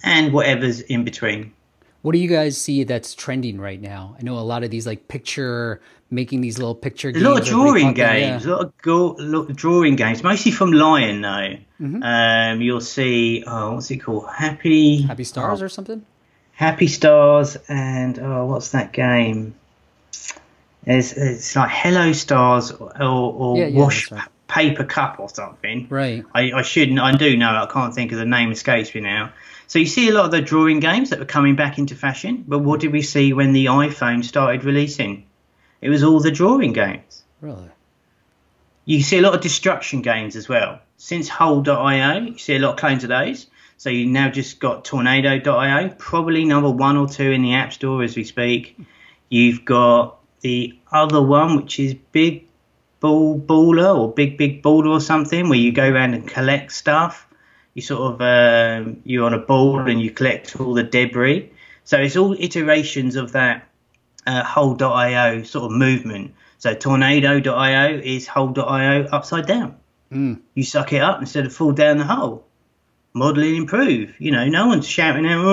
and 0.03 0.31
whatever's 0.31 0.81
in 0.81 1.03
between. 1.03 1.53
What 2.01 2.13
do 2.13 2.19
you 2.19 2.27
guys 2.27 2.59
see 2.59 2.83
that's 2.83 3.13
trending 3.13 3.59
right 3.59 3.79
now? 3.79 4.15
I 4.19 4.23
know 4.23 4.37
a 4.37 4.41
lot 4.41 4.63
of 4.63 4.71
these 4.71 4.87
like 4.87 5.07
picture 5.07 5.81
making 6.09 6.41
these 6.41 6.57
little 6.57 6.75
picture 6.75 7.11
games. 7.11 7.23
A 7.23 7.29
lot 7.29 7.41
of 7.41 7.47
drawing 7.47 7.93
games, 7.93 8.45
yeah. 8.45 8.51
a 8.51 8.53
lot 8.53 8.65
of, 8.65 8.77
go, 8.81 9.15
lot 9.19 9.55
drawing 9.55 9.95
games, 9.95 10.23
mostly 10.23 10.51
from 10.51 10.71
Lion 10.71 11.21
though. 11.21 11.55
Mm-hmm. 11.79 12.03
Um, 12.03 12.61
you'll 12.61 12.81
see, 12.81 13.43
oh, 13.45 13.75
what's 13.75 13.89
it 13.91 13.97
called? 13.97 14.27
Happy 14.29 15.03
Happy 15.03 15.23
Stars 15.23 15.61
oh, 15.61 15.65
or 15.65 15.69
something. 15.69 16.05
Happy 16.53 16.87
Stars 16.87 17.57
and 17.67 18.19
oh, 18.19 18.45
what's 18.47 18.71
that 18.71 18.93
game? 18.93 19.55
It's, 20.85 21.13
it's 21.13 21.55
like 21.55 21.69
Hello 21.69 22.11
Stars 22.13 22.71
or, 22.71 22.91
or 22.99 23.57
yeah, 23.57 23.67
yeah, 23.67 23.79
Wash 23.79 24.11
right. 24.11 24.27
Paper 24.47 24.83
Cup 24.83 25.19
or 25.19 25.29
something. 25.29 25.87
Right. 25.89 26.25
I, 26.33 26.51
I 26.51 26.61
shouldn't. 26.63 26.99
I 26.99 27.15
do 27.15 27.37
know. 27.37 27.49
I 27.49 27.67
can't 27.71 27.93
think 27.93 28.11
of 28.11 28.17
the 28.17 28.25
name. 28.25 28.51
Escapes 28.51 28.93
me 28.93 29.01
now. 29.01 29.31
So 29.71 29.79
you 29.79 29.85
see 29.85 30.09
a 30.09 30.13
lot 30.13 30.25
of 30.25 30.31
the 30.31 30.41
drawing 30.41 30.81
games 30.81 31.11
that 31.11 31.19
were 31.19 31.23
coming 31.23 31.55
back 31.55 31.77
into 31.77 31.95
fashion, 31.95 32.43
but 32.45 32.59
what 32.59 32.81
did 32.81 32.91
we 32.91 33.01
see 33.01 33.31
when 33.31 33.53
the 33.53 33.67
iPhone 33.67 34.21
started 34.21 34.65
releasing? 34.65 35.27
It 35.79 35.87
was 35.87 36.03
all 36.03 36.19
the 36.19 36.29
drawing 36.29 36.73
games. 36.73 37.23
Really? 37.39 37.69
You 38.83 39.01
see 39.01 39.19
a 39.19 39.21
lot 39.21 39.33
of 39.33 39.39
destruction 39.39 40.01
games 40.01 40.35
as 40.35 40.49
well. 40.49 40.81
Since 40.97 41.29
Hole.io, 41.29 42.19
you 42.19 42.37
see 42.37 42.57
a 42.57 42.59
lot 42.59 42.71
of 42.71 42.79
clones 42.79 43.05
of 43.05 43.09
those. 43.11 43.47
So 43.77 43.89
you 43.89 44.07
now 44.07 44.29
just 44.29 44.59
got 44.59 44.83
Tornado.io, 44.83 45.95
probably 45.97 46.43
number 46.43 46.69
one 46.69 46.97
or 46.97 47.07
two 47.07 47.31
in 47.31 47.41
the 47.41 47.53
App 47.53 47.71
Store 47.71 48.03
as 48.03 48.17
we 48.17 48.25
speak. 48.25 48.77
You've 49.29 49.63
got 49.63 50.17
the 50.41 50.77
other 50.91 51.21
one, 51.21 51.55
which 51.55 51.79
is 51.79 51.93
Big 52.11 52.45
Ball 52.99 53.39
Baller 53.39 53.97
or 53.97 54.11
Big 54.11 54.37
Big 54.37 54.61
Baller 54.61 54.89
or 54.89 54.99
something, 54.99 55.47
where 55.47 55.57
you 55.57 55.71
go 55.71 55.89
around 55.89 56.13
and 56.13 56.27
collect 56.27 56.73
stuff 56.73 57.25
you 57.73 57.81
sort 57.81 58.13
of 58.13 58.21
um, 58.21 59.01
you're 59.03 59.25
on 59.25 59.33
a 59.33 59.39
board 59.39 59.89
and 59.89 60.01
you 60.01 60.11
collect 60.11 60.59
all 60.59 60.73
the 60.73 60.83
debris. 60.83 61.51
So 61.83 61.97
it's 61.97 62.15
all 62.15 62.33
iterations 62.33 63.15
of 63.15 63.31
that 63.33 63.67
uh, 64.25 64.43
Hole.io 64.43 65.43
sort 65.43 65.65
of 65.65 65.71
movement. 65.71 66.35
So 66.57 66.73
Tornado.io 66.73 67.99
is 68.03 68.27
Hole.io 68.27 69.05
upside 69.05 69.47
down. 69.47 69.77
Mm. 70.11 70.41
You 70.53 70.63
suck 70.63 70.93
it 70.93 71.01
up 71.01 71.19
instead 71.21 71.45
of 71.45 71.53
fall 71.53 71.71
down 71.71 71.97
the 71.97 72.05
hole. 72.05 72.45
Modeling 73.13 73.55
improve. 73.55 74.15
You 74.19 74.31
know, 74.31 74.47
no 74.47 74.67
one's 74.67 74.87
shouting 74.87 75.25
out. 75.25 75.43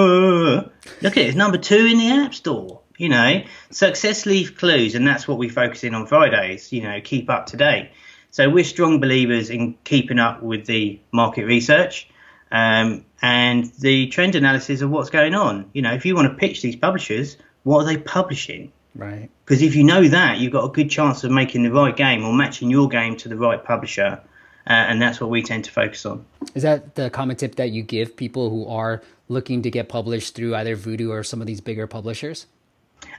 Look 1.02 1.16
at 1.16 1.18
it, 1.18 1.26
it's 1.28 1.36
number 1.36 1.58
two 1.58 1.86
in 1.86 1.98
the 1.98 2.10
App 2.10 2.34
Store. 2.34 2.82
You 2.96 3.08
know, 3.08 3.42
success 3.70 4.26
leave 4.26 4.56
clues, 4.56 4.96
and 4.96 5.06
that's 5.06 5.26
what 5.28 5.38
we 5.38 5.48
focus 5.48 5.84
in 5.84 5.94
on 5.94 6.06
Fridays. 6.06 6.72
You 6.72 6.82
know, 6.82 7.00
keep 7.00 7.30
up 7.30 7.46
to 7.46 7.56
date. 7.56 7.90
So 8.30 8.48
we're 8.48 8.64
strong 8.64 9.00
believers 9.00 9.50
in 9.50 9.76
keeping 9.84 10.18
up 10.18 10.42
with 10.42 10.66
the 10.66 11.00
market 11.12 11.44
research 11.44 12.08
um, 12.52 13.04
and 13.22 13.64
the 13.78 14.08
trend 14.08 14.34
analysis 14.34 14.80
of 14.80 14.90
what's 14.90 15.10
going 15.10 15.34
on. 15.34 15.70
You 15.72 15.82
know, 15.82 15.92
if 15.92 16.04
you 16.04 16.14
want 16.14 16.30
to 16.30 16.34
pitch 16.34 16.62
these 16.62 16.76
publishers, 16.76 17.36
what 17.64 17.82
are 17.82 17.86
they 17.86 17.96
publishing? 17.96 18.72
Right. 18.94 19.30
Because 19.44 19.62
if 19.62 19.74
you 19.74 19.84
know 19.84 20.08
that, 20.08 20.38
you've 20.38 20.52
got 20.52 20.64
a 20.64 20.72
good 20.72 20.90
chance 20.90 21.24
of 21.24 21.30
making 21.30 21.62
the 21.62 21.72
right 21.72 21.96
game 21.96 22.24
or 22.24 22.32
matching 22.32 22.70
your 22.70 22.88
game 22.88 23.16
to 23.18 23.28
the 23.28 23.36
right 23.36 23.62
publisher. 23.62 24.20
Uh, 24.66 24.72
and 24.72 25.00
that's 25.00 25.20
what 25.20 25.30
we 25.30 25.42
tend 25.42 25.64
to 25.64 25.70
focus 25.70 26.04
on. 26.04 26.26
Is 26.54 26.62
that 26.62 26.94
the 26.94 27.08
common 27.08 27.36
tip 27.36 27.54
that 27.54 27.70
you 27.70 27.82
give 27.82 28.16
people 28.16 28.50
who 28.50 28.66
are 28.66 29.02
looking 29.28 29.62
to 29.62 29.70
get 29.70 29.88
published 29.88 30.34
through 30.34 30.54
either 30.54 30.76
Voodoo 30.76 31.10
or 31.10 31.22
some 31.24 31.40
of 31.40 31.46
these 31.46 31.62
bigger 31.62 31.86
publishers? 31.86 32.46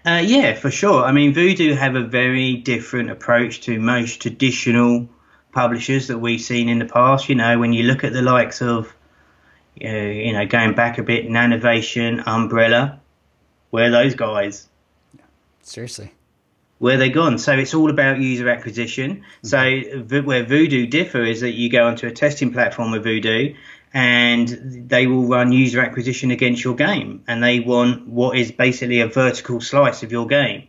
Uh, 0.05 0.21
yeah, 0.25 0.53
for 0.53 0.71
sure. 0.71 1.03
I 1.03 1.11
mean, 1.11 1.33
Voodoo 1.33 1.73
have 1.73 1.95
a 1.95 2.03
very 2.03 2.55
different 2.55 3.09
approach 3.09 3.61
to 3.61 3.79
most 3.79 4.21
traditional 4.21 5.09
publishers 5.51 6.07
that 6.07 6.19
we've 6.19 6.41
seen 6.41 6.69
in 6.69 6.79
the 6.79 6.85
past. 6.85 7.27
You 7.27 7.35
know, 7.35 7.59
when 7.59 7.73
you 7.73 7.83
look 7.83 8.03
at 8.03 8.13
the 8.13 8.21
likes 8.21 8.61
of, 8.61 8.93
uh, 9.83 9.87
you 9.87 10.33
know, 10.33 10.45
going 10.45 10.73
back 10.73 10.97
a 10.97 11.03
bit, 11.03 11.29
Nanovation, 11.29 12.21
Umbrella, 12.25 12.99
where 13.71 13.87
are 13.87 13.91
those 13.91 14.15
guys? 14.15 14.67
Seriously. 15.61 16.13
Where 16.77 16.97
they 16.97 17.09
gone? 17.09 17.37
So 17.37 17.53
it's 17.57 17.73
all 17.73 17.89
about 17.89 18.19
user 18.19 18.47
acquisition. 18.47 19.23
Mm-hmm. 19.43 20.07
So 20.07 20.21
where 20.21 20.45
Voodoo 20.45 20.87
differ 20.87 21.23
is 21.23 21.41
that 21.41 21.51
you 21.51 21.69
go 21.69 21.87
onto 21.87 22.07
a 22.07 22.11
testing 22.11 22.53
platform 22.53 22.91
with 22.91 23.03
Voodoo 23.03 23.53
and 23.93 24.89
they 24.89 25.07
will 25.07 25.25
run 25.25 25.51
user 25.51 25.81
acquisition 25.81 26.31
against 26.31 26.63
your 26.63 26.75
game. 26.75 27.23
And 27.27 27.43
they 27.43 27.59
want 27.59 28.07
what 28.07 28.37
is 28.37 28.51
basically 28.51 28.99
a 29.01 29.07
vertical 29.07 29.61
slice 29.61 30.03
of 30.03 30.11
your 30.11 30.27
game 30.27 30.67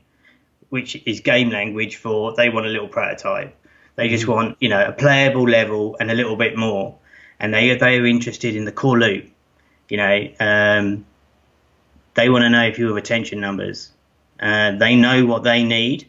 which 0.70 1.02
is 1.04 1.18
game 1.18 1.50
language 1.50 1.96
for 1.96 2.32
they 2.36 2.48
want 2.48 2.64
a 2.64 2.68
little 2.68 2.86
prototype. 2.86 3.56
They 3.96 4.08
just 4.08 4.24
mm. 4.24 4.34
want 4.34 4.56
you 4.60 4.68
know 4.68 4.86
a 4.86 4.92
playable 4.92 5.48
level 5.48 5.96
and 5.98 6.10
a 6.10 6.14
little 6.14 6.36
bit 6.36 6.56
more. 6.56 6.96
And 7.40 7.52
they 7.52 7.74
they 7.76 7.98
are 7.98 8.06
interested 8.06 8.54
in 8.54 8.64
the 8.64 8.72
core 8.72 8.98
loop 8.98 9.30
you 9.90 9.96
know 9.98 10.28
um, 10.40 11.04
they 12.14 12.30
want 12.30 12.42
to 12.42 12.48
know 12.48 12.64
if 12.64 12.78
you 12.78 12.86
have 12.86 12.94
retention 12.94 13.40
numbers 13.40 13.90
uh, 14.40 14.72
they 14.76 14.96
know 14.96 15.26
what 15.26 15.42
they 15.42 15.62
need 15.62 16.08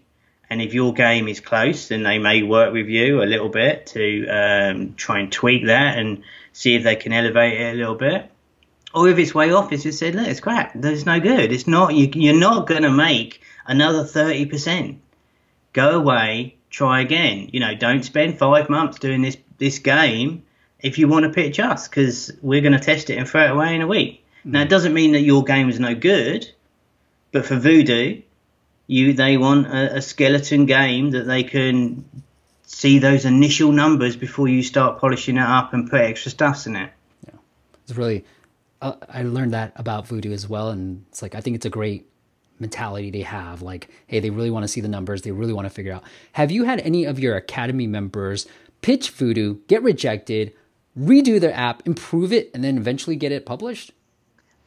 and 0.52 0.62
if 0.62 0.74
your 0.74 0.94
game 0.94 1.30
is 1.30 1.40
close, 1.40 1.88
then 1.88 2.04
they 2.04 2.20
may 2.20 2.44
work 2.44 2.74
with 2.74 2.88
you 2.88 3.24
a 3.24 3.24
little 3.24 3.48
bit 3.48 3.86
to 3.88 4.28
um, 4.28 4.94
try 4.96 5.20
and 5.20 5.32
tweak 5.32 5.68
that 5.68 5.98
and 5.98 6.24
see 6.52 6.76
if 6.76 6.84
they 6.84 6.98
can 6.98 7.14
elevate 7.14 7.54
it 7.54 7.74
a 7.74 7.78
little 7.78 7.96
bit. 7.96 8.30
Or 8.94 9.08
if 9.08 9.18
it's 9.18 9.34
way 9.34 9.54
off, 9.54 9.72
it's 9.72 9.84
just 9.84 9.98
said, 9.98 10.14
look, 10.14 10.28
it's 10.28 10.42
crap. 10.42 10.74
There's 10.76 11.06
no 11.06 11.22
good. 11.22 11.54
It's 11.54 11.68
not. 11.68 11.96
You, 11.96 12.12
you're 12.14 12.38
not 12.38 12.68
going 12.68 12.84
to 12.84 12.92
make 12.92 13.42
another 13.66 14.04
thirty 14.04 14.46
percent. 14.46 15.00
Go 15.72 15.92
away, 15.92 16.58
try 16.70 17.00
again. 17.00 17.50
You 17.54 17.62
know, 17.62 17.74
don't 17.74 18.04
spend 18.04 18.38
five 18.38 18.70
months 18.70 19.00
doing 19.00 19.22
this 19.22 19.38
this 19.58 19.80
game 19.80 20.44
if 20.82 21.00
you 21.00 21.08
want 21.08 21.24
to 21.24 21.32
pitch 21.32 21.62
us 21.62 21.88
because 21.88 22.30
we're 22.42 22.60
going 22.60 22.74
to 22.74 22.80
test 22.80 23.10
it 23.10 23.18
and 23.18 23.26
throw 23.26 23.46
it 23.46 23.52
away 23.52 23.74
in 23.74 23.82
a 23.82 23.88
week. 23.88 24.26
Mm. 24.46 24.52
Now, 24.52 24.62
it 24.64 24.70
doesn't 24.70 24.94
mean 24.94 25.14
that 25.14 25.22
your 25.22 25.46
game 25.46 25.70
is 25.70 25.80
no 25.80 25.96
good, 25.96 26.52
but 27.32 27.46
for 27.46 27.56
Voodoo, 27.56 28.22
you 28.92 29.14
they 29.14 29.38
want 29.38 29.68
a, 29.68 29.98
a 29.98 30.02
skeleton 30.02 30.66
game 30.66 31.12
that 31.12 31.26
they 31.26 31.44
can 31.44 32.04
see 32.64 33.00
those 33.00 33.24
initial 33.24 33.72
numbers 33.72 34.18
before 34.18 34.50
you 34.50 34.62
start 34.62 35.00
polishing 35.00 35.38
it 35.38 35.44
up 35.44 35.74
and 35.74 35.90
put 35.90 36.02
extra 36.02 36.30
stuffs 36.30 36.68
in 36.68 36.76
it. 36.76 36.92
Yeah, 37.26 37.40
it's 37.84 37.96
really. 37.96 38.26
Uh, 38.82 38.96
I 39.08 39.24
learned 39.24 39.54
that 39.54 39.72
about 39.78 40.08
Voodoo 40.08 40.34
as 40.34 40.50
well, 40.50 40.70
and 40.72 41.06
it's 41.08 41.22
like 41.22 41.36
I 41.36 41.42
think 41.42 41.56
it's 41.56 41.66
a 41.66 41.70
great 41.70 42.06
mentality 42.60 43.12
they 43.12 43.22
have. 43.22 43.62
Like, 43.62 43.90
hey, 44.08 44.20
they 44.20 44.30
really 44.30 44.52
want 44.52 44.64
to 44.64 44.68
see 44.68 44.82
the 44.82 44.90
numbers. 44.90 45.22
They 45.22 45.32
really 45.32 45.54
want 45.54 45.68
to 45.68 45.70
figure 45.70 45.94
out. 45.94 46.04
Have 46.34 46.52
you 46.52 46.66
had 46.66 46.82
any 46.82 47.06
of 47.06 47.18
your 47.18 47.38
academy 47.38 47.88
members 47.88 48.46
pitch 48.82 49.12
Voodoo, 49.12 49.60
get 49.68 49.82
rejected, 49.84 50.52
redo 51.00 51.40
their 51.40 51.54
app, 51.54 51.88
improve 51.88 52.34
it, 52.34 52.52
and 52.54 52.62
then 52.62 52.78
eventually 52.78 53.16
get 53.16 53.32
it 53.32 53.46
published? 53.46 53.94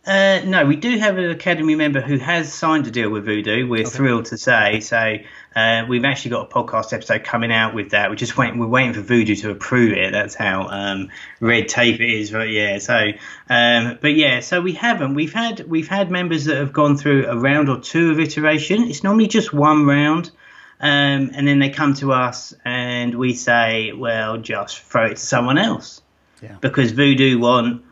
Uh, 0.06 0.42
no, 0.44 0.66
we 0.66 0.76
do 0.76 0.98
have 0.98 1.16
an 1.16 1.30
academy 1.30 1.74
member 1.74 2.00
who 2.00 2.18
has 2.18 2.52
signed 2.52 2.86
a 2.86 2.90
deal 2.90 3.08
with 3.08 3.24
Voodoo. 3.24 3.66
We're 3.66 3.82
okay. 3.82 3.90
thrilled 3.90 4.26
to 4.26 4.36
say. 4.36 4.80
So 4.80 5.16
uh, 5.56 5.86
we've 5.88 6.04
actually 6.04 6.32
got 6.32 6.50
a 6.50 6.54
podcast 6.54 6.92
episode 6.92 7.24
coming 7.24 7.50
out 7.50 7.74
with 7.74 7.90
that. 7.90 8.10
We're 8.10 8.16
just 8.16 8.36
waiting. 8.36 8.58
We're 8.58 8.66
waiting 8.66 8.92
for 8.92 9.00
Voodoo 9.00 9.34
to 9.36 9.50
approve 9.50 9.92
it. 9.92 10.12
That's 10.12 10.34
how 10.34 10.68
um, 10.68 11.10
red 11.40 11.68
tape 11.68 12.00
it 12.00 12.10
is. 12.10 12.30
But 12.30 12.50
yeah, 12.50 12.78
so 12.78 13.12
um, 13.48 13.98
but 14.02 14.14
yeah, 14.14 14.40
so 14.40 14.60
we 14.60 14.72
haven't. 14.72 15.14
We've 15.14 15.32
had 15.32 15.60
we've 15.70 15.88
had 15.88 16.10
members 16.10 16.44
that 16.46 16.58
have 16.58 16.74
gone 16.74 16.98
through 16.98 17.26
a 17.26 17.36
round 17.36 17.70
or 17.70 17.80
two 17.80 18.10
of 18.10 18.20
iteration. 18.20 18.84
It's 18.84 19.04
normally 19.04 19.28
just 19.28 19.54
one 19.54 19.86
round. 19.86 20.30
Um, 20.80 21.30
and 21.32 21.48
then 21.48 21.60
they 21.60 21.70
come 21.70 21.94
to 21.94 22.12
us 22.12 22.52
and 22.62 23.14
we 23.14 23.32
say, 23.32 23.92
well, 23.92 24.36
just 24.36 24.80
throw 24.80 25.06
it 25.06 25.10
to 25.10 25.16
someone 25.16 25.56
else. 25.56 26.02
Yeah. 26.42 26.56
Because 26.60 26.90
Voodoo 26.92 27.38
want 27.38 27.82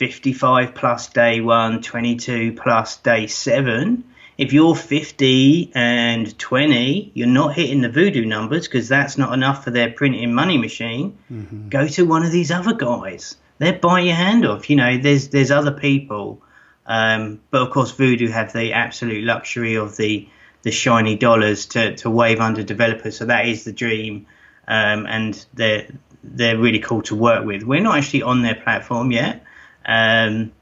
55 0.00 0.74
plus 0.74 1.08
day 1.10 1.42
one, 1.42 1.82
22 1.82 2.54
plus 2.54 2.96
day 2.96 3.26
seven. 3.26 4.02
If 4.38 4.54
you're 4.54 4.74
50 4.74 5.72
and 5.74 6.38
20, 6.38 7.12
you're 7.12 7.26
not 7.28 7.52
hitting 7.52 7.82
the 7.82 7.90
voodoo 7.90 8.24
numbers 8.24 8.66
because 8.66 8.88
that's 8.88 9.18
not 9.18 9.34
enough 9.34 9.62
for 9.62 9.70
their 9.70 9.90
printing 9.90 10.32
money 10.32 10.56
machine. 10.56 11.18
Mm-hmm. 11.30 11.68
Go 11.68 11.86
to 11.86 12.06
one 12.06 12.24
of 12.24 12.32
these 12.32 12.50
other 12.50 12.72
guys. 12.72 13.36
They'll 13.58 13.78
buy 13.78 14.00
your 14.00 14.14
hand 14.14 14.46
off. 14.46 14.70
You 14.70 14.76
know, 14.76 14.96
there's 14.96 15.28
there's 15.28 15.50
other 15.50 15.72
people, 15.72 16.40
um, 16.86 17.38
but 17.50 17.60
of 17.60 17.70
course, 17.70 17.90
Voodoo 17.90 18.28
have 18.28 18.54
the 18.54 18.72
absolute 18.72 19.24
luxury 19.24 19.74
of 19.74 19.98
the 19.98 20.26
the 20.62 20.70
shiny 20.70 21.16
dollars 21.16 21.66
to, 21.66 21.94
to 21.96 22.08
wave 22.08 22.40
under 22.40 22.62
developers. 22.62 23.18
So 23.18 23.26
that 23.26 23.46
is 23.46 23.64
the 23.64 23.72
dream, 23.72 24.26
um, 24.66 25.04
and 25.06 25.44
they're 25.52 25.88
they're 26.24 26.56
really 26.56 26.78
cool 26.78 27.02
to 27.02 27.14
work 27.14 27.44
with. 27.44 27.64
We're 27.64 27.82
not 27.82 27.98
actually 27.98 28.22
on 28.22 28.40
their 28.40 28.54
platform 28.54 29.12
yet, 29.12 29.44
um, 29.90 30.52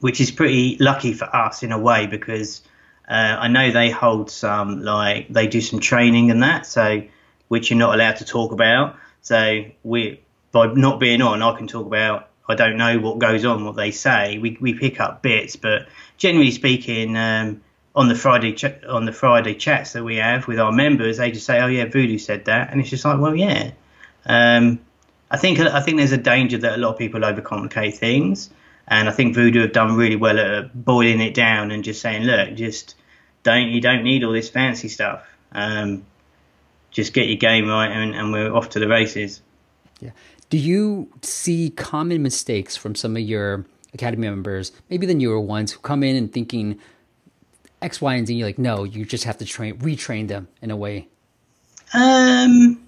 which 0.00 0.20
is 0.20 0.32
pretty 0.32 0.76
lucky 0.80 1.12
for 1.12 1.24
us 1.24 1.62
in 1.62 1.70
a 1.70 1.78
way 1.78 2.06
because 2.08 2.62
uh, 3.08 3.36
I 3.38 3.48
know 3.48 3.70
they 3.70 3.90
hold 3.90 4.30
some 4.30 4.82
like 4.82 5.28
they 5.28 5.46
do 5.46 5.60
some 5.60 5.78
training 5.78 6.30
and 6.30 6.42
that, 6.42 6.66
so 6.66 7.02
which 7.46 7.70
you're 7.70 7.78
not 7.78 7.94
allowed 7.94 8.16
to 8.16 8.24
talk 8.24 8.50
about. 8.50 8.96
So 9.22 9.64
we 9.84 10.20
by 10.50 10.66
not 10.66 10.98
being 10.98 11.22
on, 11.22 11.42
I 11.42 11.56
can 11.56 11.68
talk 11.68 11.86
about. 11.86 12.28
I 12.48 12.56
don't 12.56 12.76
know 12.76 12.98
what 12.98 13.20
goes 13.20 13.44
on, 13.44 13.64
what 13.64 13.76
they 13.76 13.92
say. 13.92 14.38
We 14.38 14.58
we 14.60 14.74
pick 14.74 15.00
up 15.00 15.22
bits, 15.22 15.54
but 15.54 15.86
generally 16.16 16.50
speaking, 16.50 17.16
um, 17.16 17.60
on 17.94 18.08
the 18.08 18.16
Friday 18.16 18.54
ch- 18.54 18.84
on 18.88 19.04
the 19.04 19.12
Friday 19.12 19.54
chats 19.54 19.92
that 19.92 20.02
we 20.02 20.16
have 20.16 20.48
with 20.48 20.58
our 20.58 20.72
members, 20.72 21.18
they 21.18 21.30
just 21.30 21.46
say, 21.46 21.60
"Oh 21.60 21.68
yeah, 21.68 21.84
Voodoo 21.84 22.18
said 22.18 22.46
that," 22.46 22.72
and 22.72 22.80
it's 22.80 22.90
just 22.90 23.04
like, 23.04 23.20
well, 23.20 23.36
yeah. 23.36 23.70
Um, 24.26 24.80
I 25.30 25.36
think 25.36 25.60
I 25.60 25.80
think 25.80 25.98
there's 25.98 26.12
a 26.12 26.18
danger 26.18 26.58
that 26.58 26.74
a 26.74 26.76
lot 26.76 26.92
of 26.92 26.98
people 26.98 27.20
overcomplicate 27.20 27.94
things, 27.96 28.50
and 28.88 29.08
I 29.08 29.12
think 29.12 29.34
Voodoo 29.34 29.60
have 29.60 29.72
done 29.72 29.96
really 29.96 30.16
well 30.16 30.38
at 30.38 30.84
boiling 30.84 31.20
it 31.20 31.34
down 31.34 31.70
and 31.70 31.84
just 31.84 32.00
saying, 32.00 32.24
look, 32.24 32.54
just 32.54 32.96
don't 33.42 33.68
you 33.68 33.80
don't 33.80 34.02
need 34.02 34.24
all 34.24 34.32
this 34.32 34.48
fancy 34.48 34.88
stuff. 34.88 35.24
Um, 35.52 36.04
just 36.90 37.12
get 37.12 37.28
your 37.28 37.36
game 37.36 37.68
right, 37.68 37.90
and, 37.90 38.14
and 38.14 38.32
we're 38.32 38.52
off 38.52 38.70
to 38.70 38.80
the 38.80 38.88
races. 38.88 39.40
Yeah. 40.00 40.10
Do 40.48 40.58
you 40.58 41.08
see 41.22 41.70
common 41.70 42.22
mistakes 42.22 42.76
from 42.76 42.96
some 42.96 43.16
of 43.16 43.22
your 43.22 43.64
academy 43.94 44.28
members, 44.28 44.72
maybe 44.88 45.06
the 45.06 45.14
newer 45.14 45.40
ones, 45.40 45.70
who 45.70 45.78
come 45.78 46.02
in 46.02 46.16
and 46.16 46.32
thinking 46.32 46.80
X, 47.80 48.00
Y, 48.00 48.14
and 48.14 48.26
Z? 48.26 48.34
You're 48.34 48.48
like, 48.48 48.58
no, 48.58 48.82
you 48.82 49.04
just 49.04 49.22
have 49.24 49.38
to 49.38 49.44
train, 49.44 49.78
retrain 49.78 50.26
them 50.26 50.48
in 50.60 50.72
a 50.72 50.76
way. 50.76 51.06
Um, 51.94 52.79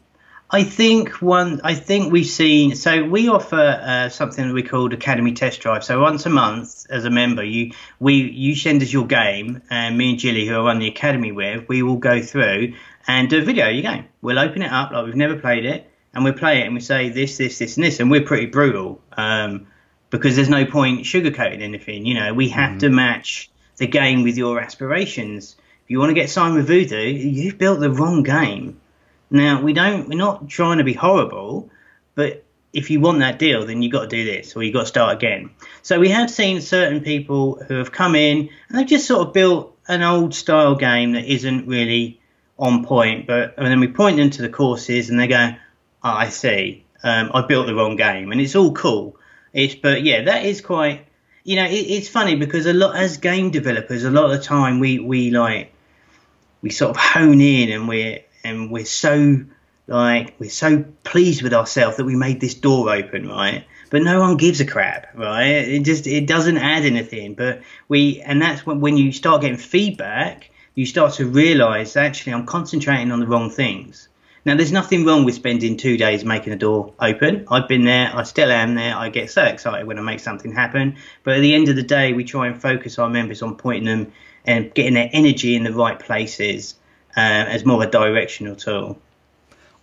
I 0.55 0.65
think 0.65 1.23
one. 1.23 1.63
I 1.65 1.75
think 1.75 2.13
we've 2.13 2.27
seen. 2.27 2.77
So 2.77 3.05
we 3.05 3.29
offer 3.29 3.57
uh, 3.57 4.11
something 4.11 4.47
that 4.47 4.53
we 4.53 4.63
call 4.63 4.93
Academy 4.93 5.33
Test 5.33 5.63
Drive. 5.63 5.83
So 5.83 5.99
once 5.99 6.27
a 6.27 6.29
month, 6.29 6.87
as 6.91 7.07
a 7.07 7.11
member, 7.11 7.43
you 7.43 7.73
we 7.99 8.31
you 8.31 8.55
send 8.55 8.83
us 8.83 8.93
your 8.93 9.07
game, 9.07 9.63
and 9.71 9.97
me 9.97 10.11
and 10.11 10.19
Jilly, 10.19 10.47
who 10.47 10.55
I 10.57 10.61
run 10.61 10.79
the 10.79 10.89
academy 10.89 11.33
with, 11.33 11.67
we 11.71 11.83
will 11.83 11.97
go 11.97 12.21
through 12.21 12.75
and 13.07 13.31
do 13.31 13.39
a 13.39 13.43
video 13.43 13.71
of 13.71 13.75
your 13.75 13.83
game. 13.83 14.05
We'll 14.21 14.39
open 14.39 14.61
it 14.61 14.71
up 14.71 14.91
like 14.91 15.07
we've 15.07 15.17
never 15.17 15.37
played 15.37 15.65
it, 15.65 15.91
and 16.13 16.23
we 16.23 16.33
play 16.33 16.61
it, 16.61 16.67
and 16.67 16.75
we 16.75 16.81
say 16.81 17.09
this, 17.09 17.39
this, 17.39 17.59
this, 17.59 17.79
and 17.79 17.85
this, 17.85 17.99
and 17.99 18.11
we're 18.11 18.21
pretty 18.21 18.47
brutal 18.47 19.01
um, 19.17 19.69
because 20.11 20.37
there's 20.37 20.51
no 20.51 20.67
point 20.67 21.01
sugarcoating 21.07 21.63
anything. 21.63 22.05
You 22.05 22.13
know, 22.13 22.35
we 22.35 22.51
have 22.51 22.73
mm-hmm. 22.73 22.79
to 22.81 22.91
match 22.91 23.51
the 23.79 23.87
game 23.87 24.23
with 24.23 24.37
your 24.37 24.61
aspirations. 24.61 25.57
If 25.85 25.91
you 25.91 25.99
want 25.99 26.11
to 26.11 26.15
get 26.15 26.29
signed 26.29 26.57
with 26.57 26.67
Voodoo, 26.67 27.09
you've 27.09 27.57
built 27.57 27.81
the 27.81 27.91
wrong 27.91 28.23
game. 28.23 28.82
Now 29.33 29.63
we 29.63 29.73
don't. 29.73 30.11
We're 30.11 30.19
not 30.19 30.47
trying 30.47 30.79
to 30.79 30.85
be 30.85 30.93
horrible, 30.93 31.71
but 32.15 32.45
if 32.75 32.91
you 32.91 33.01
want 33.01 33.21
that 33.21 33.39
deal, 33.39 33.65
then 33.67 33.81
you've 33.81 33.93
got 33.93 34.03
to 34.03 34.09
do 34.09 34.25
this, 34.25 34.55
or 34.55 34.63
you've 34.63 34.75
got 34.75 34.81
to 34.81 34.87
start 34.87 35.17
again. 35.17 35.51
So 35.81 35.99
we 35.99 36.11
have 36.11 36.31
seen 36.31 36.61
certain 36.61 37.01
people 37.01 37.63
who 37.67 37.77
have 37.77 37.91
come 37.91 38.15
in 38.15 38.51
and 38.69 38.79
they've 38.79 38.87
just 38.87 39.07
sort 39.07 39.27
of 39.27 39.33
built 39.33 39.75
an 39.89 40.03
old 40.03 40.35
style 40.35 40.75
game 40.75 41.13
that 41.13 41.25
isn't 41.25 41.67
really 41.67 42.21
on 42.59 42.85
point. 42.85 43.27
But 43.27 43.55
and 43.57 43.67
then 43.67 43.81
we 43.81 43.89
point 43.89 44.19
them 44.19 44.29
to 44.31 44.43
the 44.43 44.51
courses, 44.51 45.09
and 45.09 45.19
they 45.19 45.29
go, 45.29 45.55
oh, 46.05 46.11
"I 46.11 46.29
see, 46.29 46.85
um, 47.03 47.31
I 47.33 47.41
built 47.41 47.67
the 47.67 47.75
wrong 47.75 47.97
game," 47.97 48.33
and 48.33 48.41
it's 48.41 48.55
all 48.55 48.73
cool. 48.73 49.17
It's 49.55 49.75
but 49.75 50.03
yeah, 50.03 50.25
that 50.25 50.45
is 50.45 50.61
quite. 50.61 51.07
You 51.45 51.57
know, 51.57 51.65
it, 51.65 51.73
it's 51.73 52.09
funny 52.09 52.37
because 52.37 52.67
a 52.67 52.75
lot 52.75 52.97
as 52.97 53.17
game 53.17 53.51
developers, 53.51 54.05
a 54.05 54.11
lot 54.11 54.27
of 54.27 54.33
the 54.33 54.45
time 54.45 54.79
we 54.79 54.99
we 54.99 55.31
like 55.31 55.73
we 56.61 56.69
sort 56.69 56.91
of 56.91 56.97
hone 56.99 57.41
in 57.41 57.71
and 57.71 57.89
we're 57.89 58.21
and 58.45 58.71
we're 58.71 58.85
so 58.85 59.45
like 59.87 60.35
we're 60.39 60.51
so 60.51 60.85
pleased 61.05 61.43
with 61.43 61.53
ourselves 61.53 61.97
that 61.97 62.05
we 62.05 62.17
made 62.17 62.41
this 62.41 62.55
door 62.55 62.93
open, 62.93 63.29
right? 63.29 63.65
But 63.91 64.03
no 64.03 64.21
one 64.21 64.37
gives 64.37 64.61
a 64.61 64.65
crap, 64.65 65.09
right? 65.15 65.45
It 65.45 65.85
just 65.85 66.07
it 66.07 66.27
doesn't 66.27 66.59
add 66.59 66.85
anything. 66.85 67.35
But 67.35 67.63
we 67.89 68.21
and 68.23 68.41
that's 68.41 68.65
when 68.65 68.81
when 68.81 68.97
you 68.97 69.13
start 69.13 69.43
getting 69.43 69.57
feedback, 69.57 70.51
you 70.75 70.87
start 70.87 71.15
to 71.15 71.27
realise 71.27 71.97
actually 71.97 72.33
I'm 72.35 72.47
concentrating 72.47 73.13
on 73.13 73.21
the 73.21 73.27
wrong 73.27 73.51
things. 73.51 74.09
Now, 74.45 74.57
there's 74.57 74.73
nothing 74.73 75.05
wrong 75.05 75.25
with 75.25 75.37
spending 75.37 75.77
two 75.77 75.97
days 75.97 76.25
making 76.25 76.53
a 76.53 76.57
door 76.57 76.95
open. 76.99 77.47
I've 77.49 77.69
been 77.69 77.85
there. 77.85 78.11
I 78.13 78.25
still 78.25 78.51
am 78.51 78.75
there. 78.75 78.97
I 78.97 79.09
get 79.09 79.31
so 79.31 79.45
excited 79.45 79.87
when 79.87 80.01
I 80.01 80.03
make 80.03 80.19
something 80.19 80.53
happen. 80.53 80.97
But 81.23 81.37
at 81.37 81.41
the 81.43 81.55
end 81.55 81.69
of 81.69 81.77
the 81.77 81.85
day, 81.85 82.13
we 82.13 82.25
try 82.25 82.49
and 82.49 82.61
focus 82.61 82.99
our 82.99 83.09
members 83.09 83.41
on 83.43 83.55
pointing 83.55 83.85
them 83.85 84.13
and 84.45 84.75
getting 84.75 84.95
their 84.95 85.11
energy 85.13 85.55
in 85.55 85.63
the 85.63 85.73
right 85.73 85.97
places 85.97 86.75
uh, 87.17 87.21
as 87.21 87.65
more 87.65 87.83
of 87.83 87.89
a 87.89 87.91
directional 87.91 88.57
tool. 88.57 89.01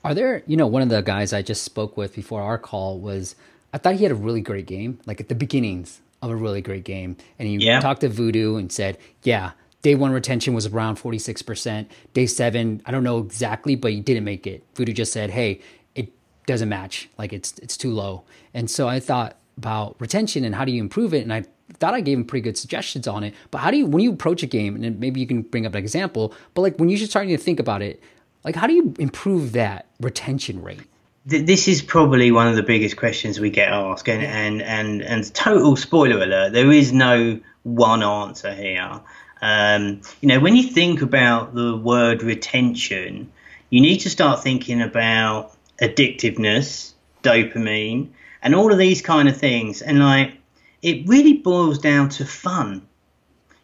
Are 0.03 0.13
there, 0.13 0.43
you 0.47 0.55
know, 0.55 0.67
one 0.67 0.81
of 0.81 0.89
the 0.89 1.01
guys 1.01 1.33
I 1.33 1.41
just 1.41 1.63
spoke 1.63 1.97
with 1.97 2.15
before 2.15 2.41
our 2.41 2.57
call 2.57 2.99
was, 2.99 3.35
I 3.73 3.77
thought 3.77 3.95
he 3.95 4.03
had 4.03 4.11
a 4.11 4.15
really 4.15 4.41
great 4.41 4.65
game, 4.65 4.99
like 5.05 5.19
at 5.19 5.27
the 5.27 5.35
beginnings 5.35 5.99
of 6.21 6.31
a 6.31 6.35
really 6.35 6.61
great 6.61 6.83
game. 6.83 7.17
And 7.37 7.47
he 7.47 7.57
yeah. 7.57 7.79
talked 7.79 8.01
to 8.01 8.09
Voodoo 8.09 8.55
and 8.55 8.71
said, 8.71 8.97
yeah, 9.23 9.51
day 9.81 9.95
one 9.95 10.11
retention 10.11 10.53
was 10.53 10.65
around 10.65 10.97
46%. 10.97 11.87
Day 12.13 12.25
seven, 12.25 12.81
I 12.85 12.91
don't 12.91 13.03
know 13.03 13.19
exactly, 13.19 13.75
but 13.75 13.91
he 13.91 13.99
didn't 13.99 14.23
make 14.23 14.47
it. 14.47 14.63
Voodoo 14.75 14.93
just 14.93 15.11
said, 15.11 15.31
hey, 15.31 15.61
it 15.95 16.11
doesn't 16.45 16.69
match. 16.69 17.09
Like 17.17 17.33
it's, 17.33 17.57
it's 17.59 17.75
too 17.75 17.91
low. 17.91 18.23
And 18.53 18.71
so 18.71 18.87
I 18.87 18.99
thought 18.99 19.35
about 19.57 19.97
retention 19.99 20.45
and 20.45 20.55
how 20.55 20.63
do 20.63 20.71
you 20.71 20.81
improve 20.81 21.13
it? 21.13 21.23
And 21.23 21.33
I 21.33 21.43
thought 21.73 21.93
I 21.93 22.01
gave 22.01 22.17
him 22.17 22.25
pretty 22.25 22.43
good 22.43 22.57
suggestions 22.57 23.07
on 23.07 23.23
it. 23.23 23.33
But 23.51 23.59
how 23.59 23.71
do 23.71 23.77
you, 23.77 23.85
when 23.85 24.03
you 24.03 24.11
approach 24.11 24.43
a 24.43 24.47
game, 24.47 24.75
and 24.81 24.99
maybe 24.99 25.19
you 25.19 25.27
can 25.27 25.41
bring 25.41 25.65
up 25.65 25.73
an 25.73 25.79
example, 25.79 26.33
but 26.53 26.61
like 26.61 26.77
when 26.77 26.89
you're 26.89 26.99
starting 26.99 27.35
to 27.35 27.41
think 27.41 27.59
about 27.59 27.81
it, 27.81 28.01
like 28.43 28.55
how 28.55 28.67
do 28.67 28.73
you 28.73 28.93
improve 28.99 29.53
that 29.53 29.87
retention 29.99 30.61
rate? 30.61 30.81
This 31.25 31.67
is 31.67 31.81
probably 31.81 32.31
one 32.31 32.47
of 32.47 32.55
the 32.55 32.63
biggest 32.63 32.97
questions 32.97 33.39
we 33.39 33.49
get 33.49 33.71
asked, 33.71 34.07
and 34.07 34.23
and 34.23 34.61
and, 34.61 35.01
and 35.03 35.33
total 35.35 35.75
spoiler 35.75 36.23
alert: 36.23 36.53
there 36.53 36.71
is 36.71 36.91
no 36.91 37.39
one 37.63 38.01
answer 38.01 38.53
here. 38.53 39.01
Um, 39.41 40.01
you 40.21 40.27
know, 40.27 40.39
when 40.39 40.55
you 40.55 40.63
think 40.63 41.01
about 41.01 41.53
the 41.53 41.75
word 41.75 42.23
retention, 42.23 43.31
you 43.69 43.81
need 43.81 43.99
to 43.99 44.09
start 44.09 44.41
thinking 44.41 44.81
about 44.81 45.53
addictiveness, 45.81 46.93
dopamine, 47.23 48.09
and 48.41 48.55
all 48.55 48.71
of 48.71 48.77
these 48.77 49.01
kind 49.01 49.29
of 49.29 49.37
things. 49.37 49.81
And 49.81 49.99
like, 49.99 50.38
it 50.81 51.07
really 51.07 51.33
boils 51.33 51.79
down 51.79 52.09
to 52.09 52.25
fun. 52.25 52.87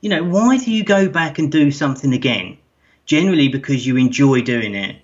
You 0.01 0.09
know, 0.09 0.23
why 0.23 0.57
do 0.57 0.71
you 0.71 0.83
go 0.83 1.09
back 1.09 1.39
and 1.39 1.51
do 1.51 1.71
something 1.71 2.13
again? 2.13 2.57
Generally 3.05 3.49
because 3.49 3.85
you 3.85 3.97
enjoy 3.97 4.41
doing 4.41 4.75
it. 4.75 4.97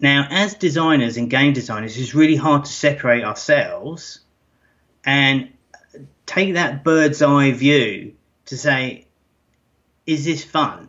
Now, 0.00 0.26
as 0.30 0.54
designers 0.54 1.16
and 1.16 1.30
game 1.30 1.52
designers, 1.52 1.96
it's 1.96 2.14
really 2.14 2.36
hard 2.36 2.64
to 2.64 2.72
separate 2.72 3.24
ourselves 3.24 4.20
and 5.04 5.52
take 6.26 6.54
that 6.54 6.84
bird's 6.84 7.22
eye 7.22 7.52
view 7.52 8.14
to 8.46 8.56
say, 8.56 9.06
is 10.06 10.24
this 10.24 10.44
fun? 10.44 10.88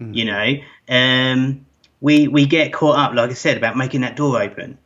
Mm. 0.00 0.14
You 0.14 0.24
know, 0.24 0.54
um, 0.88 1.66
we 2.00 2.28
we 2.28 2.46
get 2.46 2.72
caught 2.72 2.98
up, 2.98 3.14
like 3.14 3.30
I 3.30 3.34
said, 3.34 3.56
about 3.56 3.76
making 3.76 4.02
that 4.02 4.16
door 4.16 4.40
open, 4.40 4.78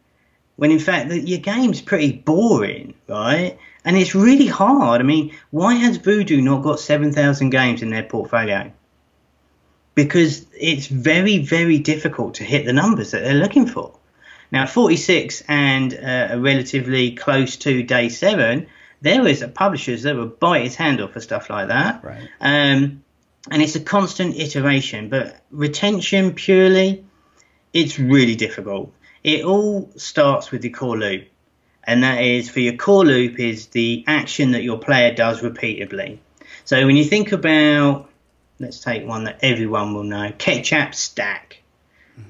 when 0.57 0.71
in 0.71 0.79
fact 0.79 1.09
the, 1.09 1.19
your 1.19 1.41
game's 1.41 1.81
pretty 1.81 2.13
boring, 2.13 2.95
right? 3.09 3.59
And 3.85 3.97
it's 3.97 4.15
really 4.15 4.47
hard. 4.47 5.01
I 5.01 5.05
mean, 5.05 5.35
why 5.51 5.75
has 5.75 5.97
Voodoo 5.97 6.41
not 6.41 6.63
got 6.63 6.81
7,000 6.81 7.51
games 7.51 7.83
in 7.83 7.91
their 7.91 8.03
portfolio? 8.03 8.73
Because 9.95 10.47
it's 10.59 10.87
very, 10.87 11.39
very 11.39 11.79
difficult 11.79 12.35
to 12.35 12.45
hit 12.45 12.67
the 12.67 12.73
numbers 12.73 13.13
that 13.13 13.23
they're 13.23 13.35
looking 13.35 13.67
for. 13.67 13.95
Now, 14.51 14.67
46 14.67 15.43
and 15.49 15.93
uh, 15.95 16.37
relatively 16.39 17.13
close 17.13 17.57
to 17.59 17.83
day 17.83 18.09
seven, 18.09 18.67
there 19.01 19.23
was 19.23 19.43
publishers 19.55 20.03
that 20.03 20.17
would 20.17 20.41
bite 20.41 20.65
his 20.65 20.75
hand 20.75 21.01
off 21.01 21.13
for 21.13 21.21
stuff 21.21 21.51
like 21.51 21.69
that. 21.69 22.03
Right. 22.03 22.29
Um, 22.41 23.03
and 23.51 23.63
it's 23.63 23.77
a 23.77 23.81
constant 23.81 24.37
iteration, 24.37 25.09
but 25.09 25.41
retention 25.51 26.35
purely, 26.35 27.05
it's 27.73 27.99
really 27.99 28.35
difficult. 28.35 28.93
It 29.23 29.45
all 29.45 29.91
starts 29.97 30.51
with 30.51 30.63
the 30.63 30.71
core 30.71 30.99
loop 30.99 31.29
and 31.89 32.05
that 32.05 32.23
is 32.23 32.51
for 32.51 32.61
your 32.61 32.75
core 32.75 33.07
loop 33.07 33.41
is 33.41 33.69
the 33.69 34.05
action 34.07 34.51
that 34.51 34.63
your 34.63 34.79
player 34.79 35.15
does 35.15 35.43
repeatedly. 35.43 36.21
So 36.67 36.85
when 36.85 36.97
you 36.97 37.05
think 37.05 37.33
about, 37.33 38.11
let's 38.59 38.81
take 38.81 39.07
one 39.07 39.25
that 39.25 39.39
everyone 39.41 39.95
will 39.95 40.03
know, 40.03 40.31
Ketchapp 40.37 40.95
Stack. 40.95 41.63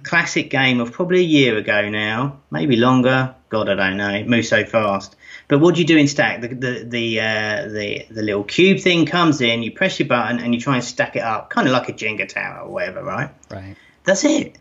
Classic 0.05 0.49
game 0.49 0.81
of 0.81 0.93
probably 0.93 1.21
a 1.21 1.23
year 1.23 1.57
ago 1.57 1.89
now, 1.89 2.39
maybe 2.53 2.77
longer. 2.77 3.35
God, 3.49 3.69
I 3.69 3.75
don't 3.75 3.97
know. 3.97 4.11
It 4.11 4.29
moves 4.29 4.49
so 4.49 4.65
fast. 4.65 5.17
But 5.49 5.59
what 5.59 5.75
do 5.75 5.81
you 5.81 5.87
do 5.87 5.97
in 5.97 6.07
Stack? 6.07 6.43
The 6.43 6.49
the 6.49 6.85
the 6.85 7.21
uh, 7.21 7.69
the, 7.69 8.07
the 8.11 8.23
little 8.23 8.45
cube 8.45 8.81
thing 8.81 9.07
comes 9.07 9.41
in. 9.41 9.63
You 9.65 9.73
press 9.73 9.99
your 9.99 10.07
button 10.07 10.39
and 10.39 10.55
you 10.55 10.61
try 10.61 10.75
and 10.75 10.85
stack 10.85 11.17
it 11.17 11.23
up, 11.23 11.51
kind 11.51 11.67
of 11.67 11.73
like 11.73 11.89
a 11.89 11.95
Jenga 11.95 12.29
tower 12.29 12.67
or 12.67 12.71
whatever, 12.71 13.03
right? 13.03 13.31
Right. 13.51 13.77
That's 14.05 14.25
it. 14.25 14.57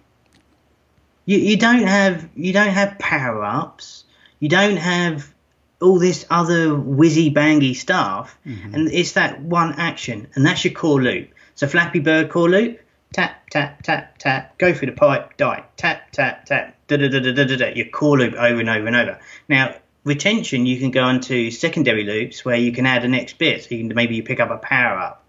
You 1.26 1.38
you 1.38 1.58
don't 1.58 1.84
have 1.84 2.30
you 2.36 2.54
don't 2.54 2.70
have 2.70 2.98
power 2.98 3.44
ups 3.44 4.06
you 4.40 4.50
don't 4.50 4.78
have 4.78 5.34
all 5.82 6.00
this 6.00 6.26
other 6.30 6.70
whizzy 6.70 7.34
bangy 7.34 7.76
stuff, 7.76 8.38
mm-hmm. 8.46 8.74
and 8.74 8.92
it's 8.92 9.14
that 9.14 9.42
one 9.42 9.74
action, 9.74 10.28
and 10.36 10.46
that's 10.46 10.66
your 10.66 10.74
core 10.74 11.02
loop. 11.02 11.30
So 11.56 11.68
Flappy 11.68 12.00
Bird 12.00 12.30
core 12.30 12.50
loop, 12.50 12.80
tap 13.14 13.50
tap 13.50 13.82
tap 13.84 14.18
tap, 14.18 14.58
go 14.58 14.74
through 14.74 14.88
the 14.88 14.96
pipe, 14.98 15.38
die, 15.38 15.64
tap 15.76 16.12
tap 16.12 16.46
tap, 16.46 16.76
da 16.88 16.98
da 16.98 17.10
da 17.10 17.20
da 17.20 17.32
da 17.32 17.56
da, 17.56 17.68
your 17.74 17.88
core 17.90 18.18
loop 18.18 18.34
over 18.34 18.60
and 18.60 18.70
over 18.70 18.88
and 18.88 18.96
over. 18.96 19.20
Now 19.48 19.76
retention, 20.08 20.66
you 20.66 20.80
can 20.80 20.90
go 20.90 21.04
onto 21.04 21.52
secondary 21.52 22.06
loops 22.06 22.44
where 22.44 22.56
you 22.56 22.72
can 22.72 22.86
add 22.86 23.04
a 23.04 23.08
next 23.08 23.38
bit. 23.38 23.64
So 23.64 23.76
you 23.76 23.86
can 23.86 23.96
maybe 23.96 24.16
you 24.16 24.24
pick 24.24 24.40
up 24.40 24.50
a 24.50 24.58
power 24.58 24.98
up. 24.98 25.24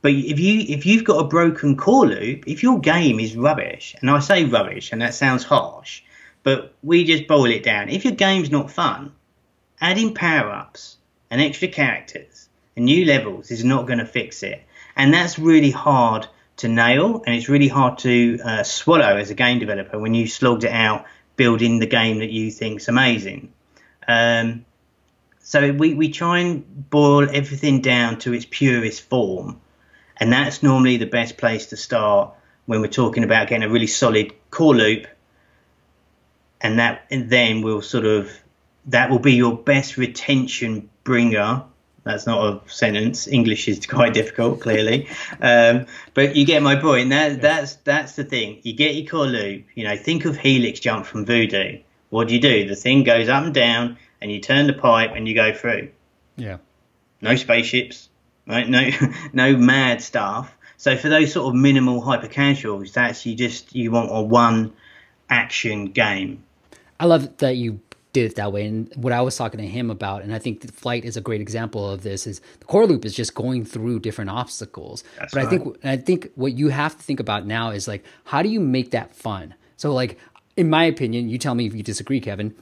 But 0.00 0.12
if 0.12 0.38
you 0.38 0.60
if 0.60 0.86
you've 0.86 1.04
got 1.04 1.18
a 1.18 1.24
broken 1.24 1.76
core 1.76 2.06
loop, 2.06 2.44
if 2.46 2.62
your 2.62 2.78
game 2.78 3.18
is 3.20 3.36
rubbish, 3.36 3.96
and 4.00 4.10
I 4.10 4.20
say 4.20 4.44
rubbish, 4.44 4.92
and 4.92 5.02
that 5.02 5.12
sounds 5.12 5.44
harsh, 5.44 6.02
but 6.42 6.74
we 6.82 7.04
just 7.04 7.26
boil 7.26 7.46
it 7.46 7.62
down. 7.62 7.88
If 7.88 8.04
your 8.04 8.14
game's 8.14 8.50
not 8.50 8.70
fun, 8.70 9.12
adding 9.80 10.14
power 10.14 10.50
ups 10.50 10.96
and 11.30 11.40
extra 11.40 11.68
characters 11.68 12.48
and 12.76 12.84
new 12.84 13.04
levels 13.04 13.50
is 13.50 13.64
not 13.64 13.86
going 13.86 13.98
to 13.98 14.06
fix 14.06 14.42
it, 14.42 14.62
and 14.96 15.12
that's 15.12 15.38
really 15.38 15.70
hard 15.70 16.26
to 16.58 16.68
nail, 16.68 17.22
and 17.24 17.34
it's 17.34 17.48
really 17.48 17.68
hard 17.68 17.98
to 17.98 18.40
uh, 18.44 18.62
swallow 18.62 19.16
as 19.16 19.30
a 19.30 19.34
game 19.34 19.58
developer 19.58 19.98
when 19.98 20.14
you 20.14 20.26
slogged 20.26 20.64
it 20.64 20.72
out 20.72 21.06
building 21.36 21.78
the 21.78 21.86
game 21.86 22.18
that 22.18 22.30
you 22.30 22.50
think's 22.50 22.88
amazing. 22.88 23.52
Um, 24.06 24.64
so 25.40 25.72
we, 25.72 25.94
we 25.94 26.10
try 26.10 26.40
and 26.40 26.90
boil 26.90 27.28
everything 27.30 27.80
down 27.80 28.18
to 28.20 28.32
its 28.32 28.46
purest 28.48 29.02
form, 29.02 29.60
and 30.16 30.32
that's 30.32 30.62
normally 30.62 30.96
the 30.96 31.06
best 31.06 31.36
place 31.36 31.66
to 31.66 31.76
start 31.76 32.34
when 32.66 32.80
we're 32.80 32.88
talking 32.88 33.24
about 33.24 33.48
getting 33.48 33.62
a 33.62 33.68
really 33.68 33.86
solid 33.86 34.34
core 34.50 34.74
loop, 34.74 35.06
and 36.60 36.78
that 36.78 37.06
and 37.10 37.30
then 37.30 37.62
we'll 37.62 37.82
sort 37.82 38.04
of 38.04 38.30
that 38.86 39.10
will 39.10 39.18
be 39.18 39.34
your 39.34 39.56
best 39.56 39.96
retention 39.96 40.88
bringer 41.04 41.64
that's 42.08 42.26
not 42.26 42.42
a 42.42 42.70
sentence. 42.70 43.28
English 43.28 43.68
is 43.68 43.86
quite 43.86 44.14
difficult, 44.14 44.60
clearly, 44.60 45.08
um, 45.42 45.84
but 46.14 46.36
you 46.36 46.46
get 46.46 46.62
my 46.62 46.76
point. 46.76 47.10
That, 47.10 47.32
yeah. 47.32 47.36
That's 47.38 47.74
that's 47.76 48.16
the 48.16 48.24
thing. 48.24 48.60
You 48.62 48.72
get 48.72 48.94
your 48.94 49.06
core 49.06 49.26
loop. 49.26 49.66
You 49.74 49.84
know, 49.84 49.96
think 49.96 50.24
of 50.24 50.38
Helix 50.38 50.80
Jump 50.80 51.04
from 51.04 51.26
Voodoo. 51.26 51.80
What 52.08 52.28
do 52.28 52.34
you 52.34 52.40
do? 52.40 52.66
The 52.66 52.76
thing 52.76 53.04
goes 53.04 53.28
up 53.28 53.44
and 53.44 53.52
down, 53.52 53.98
and 54.22 54.32
you 54.32 54.40
turn 54.40 54.66
the 54.66 54.72
pipe 54.72 55.10
and 55.14 55.28
you 55.28 55.34
go 55.34 55.52
through. 55.52 55.90
Yeah. 56.36 56.58
No 57.20 57.36
spaceships, 57.36 58.08
right? 58.46 58.66
No, 58.66 58.88
no 59.34 59.56
mad 59.56 60.00
stuff. 60.00 60.56
So 60.78 60.96
for 60.96 61.10
those 61.10 61.32
sort 61.32 61.48
of 61.48 61.60
minimal 61.60 62.00
hyper 62.00 62.28
casuals, 62.28 62.92
that's 62.92 63.26
you 63.26 63.34
just 63.34 63.74
you 63.74 63.90
want 63.90 64.08
a 64.10 64.22
one 64.22 64.72
action 65.28 65.86
game. 65.86 66.44
I 67.00 67.06
love 67.06 67.36
that 67.38 67.56
you 67.56 67.80
did 68.12 68.30
it 68.30 68.36
that 68.36 68.52
way. 68.52 68.66
And 68.66 68.92
what 68.96 69.12
I 69.12 69.20
was 69.20 69.36
talking 69.36 69.58
to 69.58 69.66
him 69.66 69.90
about, 69.90 70.22
and 70.22 70.34
I 70.34 70.38
think 70.38 70.60
the 70.60 70.72
flight 70.72 71.04
is 71.04 71.16
a 71.16 71.20
great 71.20 71.40
example 71.40 71.88
of 71.88 72.02
this, 72.02 72.26
is 72.26 72.40
the 72.58 72.66
core 72.66 72.86
loop 72.86 73.04
is 73.04 73.14
just 73.14 73.34
going 73.34 73.64
through 73.64 74.00
different 74.00 74.30
obstacles. 74.30 75.04
That's 75.18 75.34
but 75.34 75.44
right. 75.44 75.46
I 75.46 75.50
think 75.50 75.84
I 75.84 75.96
think 75.96 76.30
what 76.34 76.52
you 76.54 76.68
have 76.68 76.96
to 76.96 77.02
think 77.02 77.20
about 77.20 77.46
now 77.46 77.70
is 77.70 77.86
like 77.86 78.04
how 78.24 78.42
do 78.42 78.48
you 78.48 78.60
make 78.60 78.90
that 78.92 79.14
fun? 79.14 79.54
So 79.76 79.92
like 79.92 80.18
in 80.56 80.68
my 80.68 80.84
opinion, 80.84 81.28
you 81.28 81.38
tell 81.38 81.54
me 81.54 81.66
if 81.66 81.74
you 81.74 81.82
disagree, 81.82 82.20
Kevin, 82.20 82.54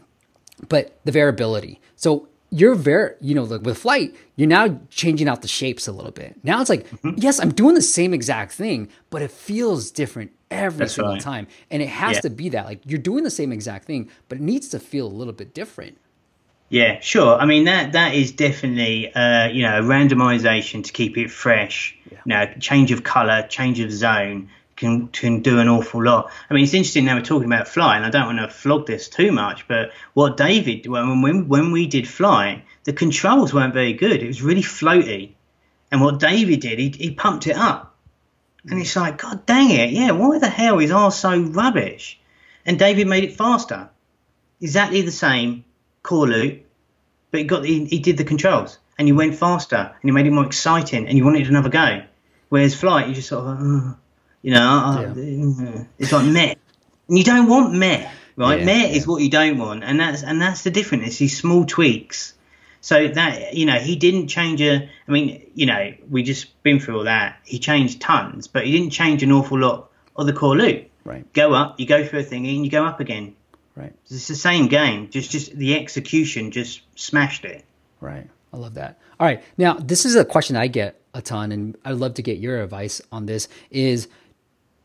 but 0.68 1.00
the 1.04 1.12
variability. 1.12 1.80
So 1.94 2.28
you're 2.50 2.74
very, 2.74 3.14
you 3.20 3.34
know, 3.34 3.44
like 3.44 3.62
with 3.62 3.78
flight, 3.78 4.14
you're 4.36 4.48
now 4.48 4.80
changing 4.90 5.28
out 5.28 5.42
the 5.42 5.48
shapes 5.48 5.88
a 5.88 5.92
little 5.92 6.12
bit. 6.12 6.36
Now 6.44 6.60
it's 6.60 6.70
like, 6.70 6.88
mm-hmm. 6.90 7.14
yes, 7.16 7.40
I'm 7.40 7.52
doing 7.52 7.74
the 7.74 7.82
same 7.82 8.14
exact 8.14 8.52
thing, 8.52 8.88
but 9.10 9.22
it 9.22 9.30
feels 9.30 9.90
different 9.90 10.32
every 10.50 10.80
That's 10.80 10.94
single 10.94 11.14
right. 11.14 11.22
time. 11.22 11.46
And 11.70 11.82
it 11.82 11.88
has 11.88 12.16
yeah. 12.16 12.20
to 12.22 12.30
be 12.30 12.48
that. 12.50 12.66
Like 12.66 12.80
you're 12.84 12.98
doing 12.98 13.24
the 13.24 13.30
same 13.30 13.52
exact 13.52 13.86
thing, 13.86 14.10
but 14.28 14.38
it 14.38 14.42
needs 14.42 14.68
to 14.68 14.78
feel 14.78 15.06
a 15.06 15.08
little 15.08 15.32
bit 15.32 15.54
different. 15.54 15.98
Yeah, 16.68 16.98
sure. 17.00 17.36
I 17.36 17.46
mean 17.46 17.64
that 17.64 17.92
that 17.92 18.14
is 18.14 18.32
definitely 18.32 19.14
uh, 19.14 19.48
you 19.48 19.62
know 19.62 19.78
a 19.78 19.82
randomization 19.82 20.82
to 20.84 20.92
keep 20.92 21.16
it 21.16 21.30
fresh. 21.30 21.96
Yeah. 22.10 22.18
You 22.24 22.30
know, 22.30 22.54
change 22.58 22.90
of 22.90 23.04
color, 23.04 23.46
change 23.48 23.78
of 23.80 23.92
zone 23.92 24.50
can 24.74 25.08
can 25.08 25.42
do 25.42 25.58
an 25.58 25.68
awful 25.68 26.04
lot. 26.04 26.30
I 26.50 26.54
mean, 26.54 26.64
it's 26.64 26.74
interesting 26.74 27.04
now 27.04 27.16
we're 27.16 27.22
talking 27.22 27.46
about 27.46 27.68
fly, 27.68 27.96
and 27.96 28.04
I 28.04 28.10
don't 28.10 28.26
want 28.26 28.38
to 28.38 28.48
flog 28.48 28.86
this 28.86 29.08
too 29.08 29.32
much, 29.32 29.68
but 29.68 29.92
what 30.14 30.36
David 30.36 30.86
when 30.86 31.22
when 31.22 31.48
when 31.48 31.72
we 31.72 31.86
did 31.86 32.08
fly, 32.08 32.64
the 32.84 32.92
controls 32.92 33.54
weren't 33.54 33.74
very 33.74 33.92
good. 33.92 34.22
It 34.22 34.26
was 34.26 34.42
really 34.42 34.62
floaty, 34.62 35.34
and 35.92 36.00
what 36.00 36.18
David 36.18 36.60
did, 36.60 36.78
he 36.78 36.90
he 36.90 37.10
pumped 37.12 37.46
it 37.46 37.56
up 37.56 37.95
and 38.68 38.80
it's 38.80 38.96
like, 38.96 39.18
God 39.18 39.46
dang 39.46 39.70
it, 39.70 39.90
yeah, 39.90 40.10
why 40.12 40.38
the 40.38 40.48
hell 40.48 40.78
is 40.78 40.90
ours 40.90 41.14
so 41.14 41.38
rubbish? 41.38 42.18
And 42.64 42.78
David 42.78 43.06
made 43.06 43.24
it 43.24 43.36
faster. 43.36 43.90
Exactly 44.60 45.02
the 45.02 45.12
same 45.12 45.64
core 46.02 46.26
loop, 46.26 46.64
but 47.30 47.40
he 47.40 47.46
got 47.46 47.64
he, 47.64 47.84
he 47.84 47.98
did 47.98 48.16
the 48.16 48.24
controls 48.24 48.78
and 48.98 49.06
he 49.06 49.12
went 49.12 49.36
faster 49.36 49.76
and 49.76 50.02
he 50.02 50.10
made 50.10 50.26
it 50.26 50.30
more 50.30 50.46
exciting 50.46 51.06
and 51.06 51.16
you 51.16 51.24
wanted 51.24 51.46
another 51.46 51.68
go. 51.68 52.02
Whereas 52.48 52.74
flight, 52.74 53.08
you 53.08 53.14
just 53.14 53.28
sort 53.28 53.46
of, 53.46 53.60
uh, 53.60 53.94
you 54.42 54.52
know, 54.52 54.62
uh, 54.62 55.14
yeah. 55.16 55.84
it's 55.98 56.12
like 56.12 56.26
meh. 56.26 56.54
And 57.08 57.18
you 57.18 57.24
don't 57.24 57.48
want 57.48 57.74
meh, 57.74 58.08
right? 58.36 58.60
Yeah, 58.60 58.64
meh 58.64 58.86
yeah. 58.86 58.96
is 58.96 59.06
what 59.06 59.20
you 59.20 59.30
don't 59.30 59.58
want, 59.58 59.84
and 59.84 60.00
that's 60.00 60.22
and 60.22 60.40
that's 60.40 60.62
the 60.62 60.70
difference. 60.70 61.06
It's 61.06 61.18
these 61.18 61.38
small 61.38 61.66
tweaks 61.66 62.34
so 62.86 63.08
that 63.08 63.54
you 63.54 63.66
know, 63.66 63.80
he 63.80 63.96
didn't 63.96 64.28
change 64.28 64.62
a. 64.62 64.88
I 65.08 65.10
mean, 65.10 65.44
you 65.56 65.66
know, 65.66 65.92
we 66.08 66.22
just 66.22 66.62
been 66.62 66.78
through 66.78 66.98
all 66.98 67.04
that. 67.04 67.40
He 67.42 67.58
changed 67.58 68.00
tons, 68.00 68.46
but 68.46 68.64
he 68.64 68.70
didn't 68.70 68.90
change 68.90 69.24
an 69.24 69.32
awful 69.32 69.58
lot 69.58 69.90
of 70.14 70.26
the 70.26 70.32
core 70.32 70.56
loop. 70.56 70.88
Right. 71.02 71.32
Go 71.32 71.52
up, 71.52 71.80
you 71.80 71.86
go 71.86 72.06
through 72.06 72.20
a 72.20 72.22
thing, 72.22 72.46
and 72.46 72.64
you 72.64 72.70
go 72.70 72.84
up 72.84 73.00
again. 73.00 73.34
Right. 73.74 73.92
It's 74.08 74.28
the 74.28 74.36
same 74.36 74.68
game. 74.68 75.10
Just 75.10 75.32
just 75.32 75.56
the 75.56 75.74
execution 75.74 76.52
just 76.52 76.82
smashed 76.94 77.44
it. 77.44 77.64
Right. 78.00 78.30
I 78.52 78.56
love 78.56 78.74
that. 78.74 79.00
All 79.18 79.26
right. 79.26 79.42
Now, 79.58 79.74
this 79.74 80.04
is 80.04 80.14
a 80.14 80.24
question 80.24 80.54
I 80.54 80.68
get 80.68 81.00
a 81.12 81.20
ton, 81.20 81.50
and 81.50 81.76
I'd 81.84 81.96
love 81.96 82.14
to 82.14 82.22
get 82.22 82.38
your 82.38 82.62
advice 82.62 83.02
on 83.10 83.26
this. 83.26 83.48
Is 83.72 84.06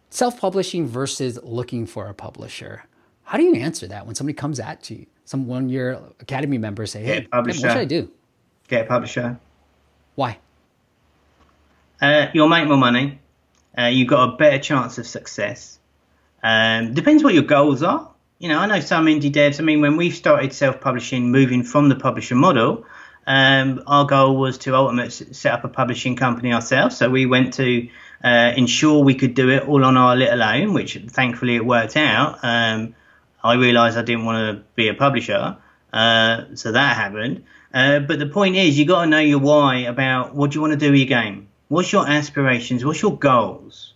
self-publishing 0.09 0.87
versus 0.87 1.37
looking 1.43 1.85
for 1.85 2.07
a 2.07 2.15
publisher? 2.15 2.83
How 3.25 3.37
do 3.37 3.43
you 3.43 3.57
answer 3.57 3.85
that 3.85 4.07
when 4.07 4.15
somebody 4.15 4.33
comes 4.33 4.59
at 4.59 4.89
you? 4.89 5.05
Some 5.25 5.47
one 5.47 5.69
year 5.69 5.99
academy 6.19 6.57
member 6.57 6.85
say, 6.85 7.03
"Hey, 7.03 7.27
what 7.31 7.53
should 7.55 7.65
I 7.65 7.85
do?" 7.85 8.09
Get 8.67 8.85
a 8.85 8.87
publisher. 8.87 9.39
Why? 10.15 10.37
Uh, 12.01 12.27
you'll 12.33 12.49
make 12.49 12.67
more 12.67 12.77
money. 12.77 13.19
Uh, 13.77 13.83
you've 13.83 14.07
got 14.07 14.33
a 14.33 14.37
better 14.37 14.59
chance 14.59 14.97
of 14.97 15.07
success. 15.07 15.79
Um, 16.43 16.93
depends 16.93 17.23
what 17.23 17.33
your 17.33 17.43
goals 17.43 17.83
are. 17.83 18.09
You 18.39 18.49
know, 18.49 18.57
I 18.57 18.65
know 18.65 18.79
some 18.79 19.05
indie 19.05 19.31
devs. 19.31 19.59
I 19.59 19.63
mean, 19.63 19.81
when 19.81 19.97
we 19.97 20.09
started 20.09 20.51
self-publishing, 20.51 21.31
moving 21.31 21.63
from 21.63 21.89
the 21.89 21.95
publisher 21.95 22.35
model, 22.35 22.85
um, 23.27 23.83
our 23.85 24.05
goal 24.05 24.37
was 24.37 24.57
to 24.59 24.75
ultimately 24.75 25.11
set 25.11 25.53
up 25.53 25.63
a 25.63 25.67
publishing 25.67 26.15
company 26.15 26.51
ourselves. 26.51 26.97
So 26.97 27.09
we 27.09 27.27
went 27.27 27.53
to 27.55 27.87
uh, 28.23 28.53
ensure 28.57 29.03
we 29.03 29.13
could 29.13 29.35
do 29.35 29.49
it 29.49 29.67
all 29.67 29.85
on 29.85 29.95
our 29.95 30.15
little 30.15 30.41
own, 30.41 30.73
which 30.73 30.97
thankfully 31.07 31.55
it 31.55 31.65
worked 31.65 31.95
out. 31.95 32.39
Um, 32.41 32.95
I 33.43 33.55
realised 33.55 33.97
I 33.97 34.03
didn't 34.03 34.25
want 34.25 34.57
to 34.57 34.63
be 34.75 34.87
a 34.87 34.93
publisher, 34.93 35.57
uh, 35.91 36.43
so 36.55 36.71
that 36.71 36.95
happened. 36.95 37.45
Uh, 37.73 37.99
but 37.99 38.19
the 38.19 38.27
point 38.27 38.55
is, 38.55 38.77
you 38.77 38.85
got 38.85 39.03
to 39.03 39.09
know 39.09 39.19
your 39.19 39.39
why 39.39 39.79
about 39.79 40.35
what 40.35 40.51
do 40.51 40.55
you 40.55 40.61
want 40.61 40.73
to 40.73 40.77
do 40.77 40.91
with 40.91 40.99
your 40.99 41.07
game. 41.07 41.47
What's 41.69 41.91
your 41.91 42.07
aspirations? 42.07 42.83
What's 42.83 43.01
your 43.01 43.17
goals? 43.17 43.93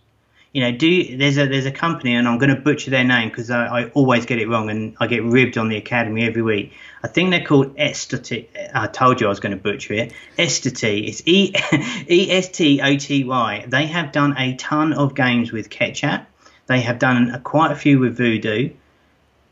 You 0.52 0.62
know, 0.62 0.72
do 0.72 1.18
there's 1.18 1.36
a 1.36 1.46
there's 1.46 1.66
a 1.66 1.70
company, 1.70 2.14
and 2.14 2.26
I'm 2.26 2.38
going 2.38 2.54
to 2.54 2.58
butcher 2.58 2.90
their 2.90 3.04
name 3.04 3.28
because 3.28 3.50
I, 3.50 3.66
I, 3.66 3.84
always 3.90 4.24
get 4.24 4.38
it 4.38 4.48
wrong, 4.48 4.70
and 4.70 4.96
I 4.98 5.06
get 5.06 5.22
ribbed 5.22 5.58
on 5.58 5.68
the 5.68 5.76
academy 5.76 6.24
every 6.24 6.40
week. 6.40 6.72
I 7.02 7.08
think 7.08 7.30
they're 7.30 7.44
called 7.44 7.76
Estoty. 7.76 8.48
I 8.72 8.86
told 8.86 9.20
you 9.20 9.26
I 9.26 9.28
was 9.28 9.40
going 9.40 9.54
to 9.54 9.62
butcher 9.62 9.92
it. 9.92 10.14
Estoty. 10.38 11.08
It's 11.08 11.22
E 11.26 11.52
E 12.10 12.32
S 12.32 12.48
T 12.48 12.80
O 12.80 12.96
T 12.96 13.24
Y. 13.24 13.66
They 13.68 13.86
have 13.86 14.12
done 14.12 14.34
a 14.38 14.56
ton 14.56 14.94
of 14.94 15.14
games 15.14 15.52
with 15.52 15.68
Ketchapp. 15.68 16.24
They 16.66 16.80
have 16.80 16.98
done 16.98 17.30
a, 17.32 17.38
quite 17.38 17.70
a 17.70 17.76
few 17.76 17.98
with 17.98 18.16
Voodoo 18.16 18.70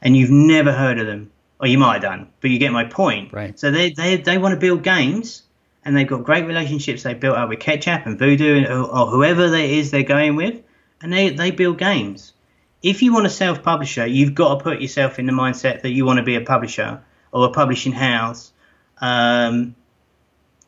and 0.05 0.17
you've 0.17 0.31
never 0.31 0.71
heard 0.71 1.01
of 1.01 1.07
them, 1.07 1.33
or 1.59 1.67
you 1.67 1.79
might 1.79 1.95
have 1.95 2.03
done, 2.03 2.29
but 2.41 2.51
you 2.51 2.59
get 2.59 2.71
my 2.71 2.85
point. 2.85 3.33
Right. 3.33 3.59
So 3.59 3.71
they 3.71 3.91
they 3.91 4.19
they 4.19 4.39
want 4.39 4.53
to 4.53 4.61
build 4.61 4.83
games, 4.83 5.43
and 5.85 5.97
they've 5.97 6.07
got 6.07 6.23
great 6.23 6.47
relationships 6.47 7.03
they 7.03 7.15
built 7.15 7.37
up 7.37 7.49
with 7.49 7.59
Ketchapp 7.59 8.07
and 8.07 8.19
Voodoo 8.19 8.59
and, 8.59 8.67
or 8.67 9.07
whoever 9.07 9.47
it 9.47 9.71
is 9.71 9.91
they're 9.91 10.03
going 10.03 10.37
with, 10.37 10.63
and 11.03 11.13
they 11.13 11.31
they 11.31 11.51
build 11.51 11.79
games. 11.79 12.35
If 12.83 13.03
you 13.03 13.15
want 13.15 13.25
a 13.27 13.31
self-publisher, 13.31 14.07
you've 14.07 14.35
got 14.35 14.59
to 14.59 14.63
put 14.63 14.83
yourself 14.83 15.19
in 15.19 15.25
the 15.25 15.33
mindset 15.33 15.81
that 15.83 15.91
you 15.91 16.05
want 16.05 16.19
to 16.19 16.23
be 16.23 16.35
a 16.35 16.43
publisher 16.43 17.01
or 17.33 17.47
a 17.47 17.51
publishing 17.51 17.93
house. 17.93 18.53
Um, 19.01 19.75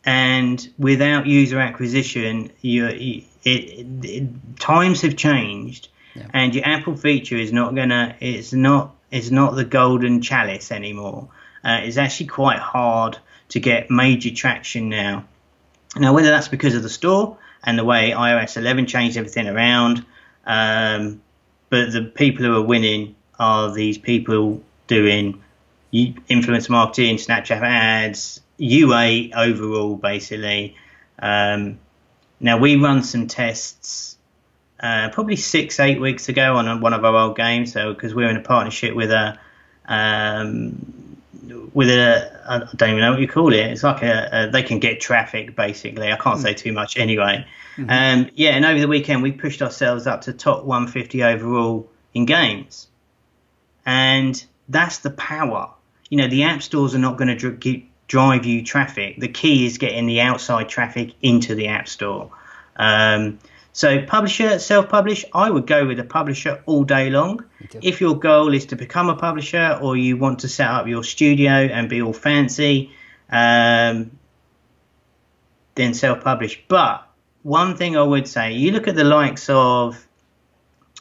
and 0.03 0.67
without 0.79 1.27
user 1.27 1.59
acquisition, 1.59 2.53
you, 2.63 2.87
it, 2.87 3.25
it, 3.45 4.59
times 4.59 5.03
have 5.03 5.17
changed, 5.17 5.89
yeah. 6.15 6.27
and 6.33 6.55
your 6.55 6.65
Apple 6.65 6.97
feature 6.97 7.37
is 7.37 7.53
not 7.53 7.75
gonna. 7.75 8.17
It's 8.21 8.53
not 8.55 8.95
it's 9.11 9.31
not 9.31 9.55
the 9.55 9.65
golden 9.65 10.21
chalice 10.21 10.73
anymore. 10.73 11.29
Uh, 11.65 11.81
it's 11.83 11.97
actually 11.97 12.27
quite 12.27 12.59
hard 12.59 13.19
to 13.49 13.61
get 13.61 13.91
major 13.91 14.31
traction 14.31 14.89
now. 14.89 15.25
Now, 15.97 16.13
whether 16.15 16.29
that's 16.29 16.49
because 16.49 16.75
of 16.75 16.83
the 16.83 16.89
store 16.89 17.39
and 17.65 17.79
the 17.79 17.85
way 17.85 18.11
iOS 18.11 18.57
11 18.57 18.87
changed 18.87 19.17
everything 19.17 19.49
around, 19.49 20.05
um, 20.45 21.23
but 21.71 21.93
the 21.93 22.03
people 22.03 22.45
who 22.45 22.55
are 22.55 22.63
winning 22.63 23.17
are 23.39 23.73
these 23.73 23.99
people 23.99 24.63
doing 24.87 25.43
influence 25.93 26.69
marketing, 26.69 27.17
Snapchat 27.17 27.63
ads, 27.63 28.41
UA 28.59 29.31
overall, 29.35 29.97
basically. 29.97 30.77
Um, 31.19 31.79
now, 32.41 32.59
we 32.59 32.77
run 32.77 33.03
some 33.03 33.27
tests 33.27 34.16
uh, 34.81 35.09
probably 35.11 35.37
six, 35.37 35.81
eight 35.81 36.01
weeks 36.01 36.29
ago 36.29 36.57
on 36.57 36.81
one 36.81 36.93
of 36.93 37.05
our 37.05 37.17
old 37.17 37.37
games. 37.37 37.73
So 37.73 37.93
because 37.93 38.15
we're 38.15 38.29
in 38.29 38.37
a 38.37 38.43
partnership 38.43 38.95
with 38.95 39.11
a 39.11 39.39
um, 39.87 41.17
with 41.73 41.89
a 41.89 42.41
I 42.49 42.59
don't 42.77 42.91
even 42.91 43.01
know 43.01 43.13
what 43.13 43.21
you 43.21 43.29
call 43.29 43.53
it. 43.53 43.59
It's 43.59 43.83
like 43.83 44.03
a, 44.03 44.29
a 44.33 44.51
they 44.51 44.63
can 44.63 44.79
get 44.79 45.01
traffic 45.01 45.57
basically. 45.57 46.13
I 46.13 46.17
can't 46.17 46.39
mm. 46.39 46.43
say 46.43 46.55
too 46.55 46.73
much 46.73 46.97
anyway. 46.97 47.47
Mm-hmm. 47.77 47.91
Um, 47.91 48.31
yeah, 48.35 48.51
and 48.51 48.65
over 48.65 48.81
the 48.81 48.89
weekend 48.89 49.23
we 49.23 49.33
pushed 49.33 49.63
ourselves 49.63 50.07
up 50.07 50.23
to 50.23 50.33
top 50.33 50.65
150 50.65 51.23
overall 51.23 51.89
in 52.15 52.25
games, 52.25 52.89
and 53.85 54.43
that's 54.69 54.99
the 54.99 55.11
power. 55.11 55.71
You 56.09 56.19
know, 56.19 56.29
the 56.29 56.45
app 56.45 56.63
stores 56.63 56.95
are 56.95 56.99
not 56.99 57.19
going 57.19 57.37
to 57.37 57.51
dr- 57.51 57.83
drive 58.09 58.47
you 58.47 58.65
traffic. 58.65 59.19
The 59.19 59.29
key 59.29 59.67
is 59.67 59.79
getting 59.79 60.07
the 60.07 60.21
outside 60.21 60.69
traffic 60.69 61.13
into 61.21 61.55
the 61.55 61.69
app 61.69 61.89
store. 61.89 62.31
Um, 62.77 63.39
so 63.77 64.01
publisher, 64.07 64.59
self-publish, 64.59 65.27
I 65.35 65.51
would 65.51 65.67
go 65.67 65.87
with 65.87 66.01
a 66.01 66.05
publisher 66.05 66.63
all 66.65 66.85
day 66.85 67.11
long. 67.11 67.45
If 67.83 68.01
your 68.01 68.19
goal 68.19 68.55
is 68.55 68.65
to 68.67 68.75
become 68.77 69.11
a 69.11 69.15
publisher 69.15 69.79
or 69.83 69.99
you 69.99 70.17
want 70.17 70.39
to 70.39 70.49
set 70.49 70.67
up 70.67 70.87
your 70.87 71.05
studio 71.05 71.51
and 71.51 71.87
be 71.87 72.01
all 72.01 72.15
fancy, 72.15 72.91
um, 73.29 74.13
then 75.75 75.93
self-publish. 75.93 76.65
But 76.69 77.07
one 77.43 77.77
thing 77.77 77.99
I 77.99 78.03
would 78.03 78.27
say, 78.27 78.55
you 78.55 78.71
look 78.71 78.89
at 78.89 78.95
the 78.95 79.05
likes 79.05 79.51
of 79.51 80.09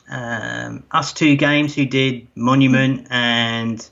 um, 0.10 0.84
two 1.14 1.38
games 1.38 1.74
who 1.76 1.86
did 1.86 2.28
Monument 2.36 3.08
and 3.10 3.90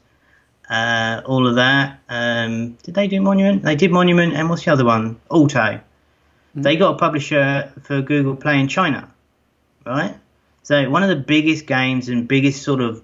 uh, 0.70 1.22
all 1.26 1.48
of 1.48 1.56
that. 1.56 2.02
Um, 2.10 2.74
did 2.84 2.96
they 2.96 3.08
do 3.08 3.22
Monument? 3.22 3.64
They 3.64 3.78
did 3.78 3.92
Monument 3.92 4.34
and 4.34 4.50
what's 4.50 4.66
the 4.66 4.74
other 4.74 4.84
one? 4.84 5.22
They 6.56 6.76
got 6.76 6.96
a 6.96 6.98
publisher 6.98 7.72
for 7.82 8.02
Google 8.02 8.36
Play 8.36 8.60
in 8.60 8.68
China, 8.68 9.10
right? 9.86 10.16
So 10.62 10.90
one 10.90 11.04
of 11.04 11.10
the 11.10 11.16
biggest 11.16 11.66
games 11.66 12.10
and 12.10 12.28
biggest 12.28 12.64
sort 12.64 12.80
of 12.82 13.04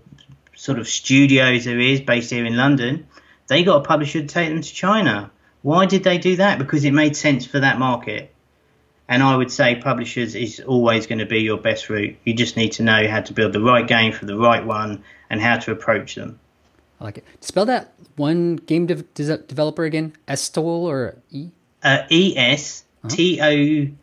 sort 0.56 0.78
of 0.78 0.88
studios 0.88 1.66
there 1.66 1.80
is 1.80 2.02
based 2.02 2.32
here 2.32 2.46
in 2.46 2.58
London, 2.58 3.08
they 3.48 3.64
got 3.64 3.78
a 3.78 3.88
publisher 3.88 4.22
to 4.22 4.28
take 4.28 4.50
them 4.50 4.62
to 4.62 4.74
China. 4.74 5.32
Why 5.62 5.86
did 5.86 6.04
they 6.04 6.18
do 6.18 6.36
that? 6.38 6.60
Because 6.60 6.86
it 6.86 6.92
made 6.92 7.16
sense 7.16 7.46
for 7.46 7.60
that 7.60 7.80
market. 7.80 8.34
And 9.08 9.24
I 9.24 9.36
would 9.36 9.52
say 9.52 9.76
publishers 9.76 10.36
is 10.36 10.60
always 10.60 11.08
going 11.08 11.20
to 11.20 11.26
be 11.26 11.40
your 11.40 11.58
best 11.58 11.90
route. 11.90 12.16
You 12.24 12.34
just 12.34 12.56
need 12.56 12.74
to 12.74 12.84
know 12.84 13.08
how 13.08 13.22
to 13.22 13.34
build 13.34 13.54
the 13.54 13.62
right 13.62 13.88
game 13.88 14.14
for 14.14 14.26
the 14.26 14.38
right 14.38 14.64
one 14.64 15.04
and 15.30 15.42
how 15.42 15.58
to 15.58 15.72
approach 15.72 16.16
them. 16.16 16.40
I 17.02 17.06
like 17.06 17.18
it. 17.18 17.26
Spell 17.42 17.66
that 17.66 17.94
one 18.18 18.58
game 18.58 18.86
de- 18.86 18.96
developer 18.96 19.84
again. 19.84 20.14
Estol 20.28 20.64
or 20.64 21.16
E? 21.32 21.50
Uh, 21.82 22.04
e 22.10 22.38
S 22.38 22.84
T 23.08 23.40
O 23.42 23.96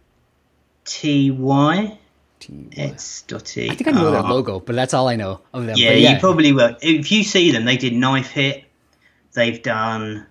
T 0.85 1.30
Y. 1.30 1.98
It's 2.72 3.22
dotty. 3.22 3.70
I 3.70 3.74
think 3.74 3.88
I 3.88 3.90
know 3.92 4.09
oh. 4.09 4.11
their 4.12 4.20
ah. 4.20 4.32
logo, 4.32 4.61
but 4.61 4.76
that's 4.76 4.94
all 4.94 5.09
I 5.09 5.16
know 5.16 5.40
of 5.52 5.66
them. 5.66 5.76
Yeah, 5.76 5.92
yeah, 5.92 6.12
you 6.12 6.20
probably 6.20 6.52
will. 6.52 6.76
If 6.80 7.11
you 7.11 7.24
see 7.24 7.50
them, 7.50 7.64
they 7.64 7.76
did 7.76 7.92
Knife 7.92 8.30
Hit. 8.30 8.64
They've 9.32 9.61
done. 9.61 10.26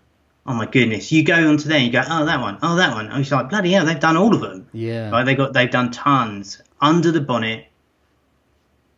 Oh 0.48 0.54
my 0.54 0.66
goodness! 0.66 1.12
You 1.12 1.24
go 1.24 1.50
onto 1.50 1.68
there, 1.68 1.78
and 1.78 1.88
you 1.88 1.92
go, 1.92 2.04
oh 2.08 2.26
that 2.26 2.40
one, 2.40 2.60
oh 2.62 2.76
that 2.76 2.94
one. 2.94 3.10
I 3.10 3.18
was 3.18 3.32
like, 3.32 3.50
bloody 3.50 3.72
hell, 3.72 3.86
they've 3.86 4.00
done 4.00 4.16
all 4.16 4.34
of 4.34 4.42
them. 4.42 4.68
Yeah. 4.74 5.10
Right? 5.10 5.24
They 5.24 5.36
got, 5.36 5.54
they've 5.54 5.70
done 5.70 5.92
tons 5.92 6.62
under 6.80 7.12
the 7.12 7.22
bonnet. 7.22 7.68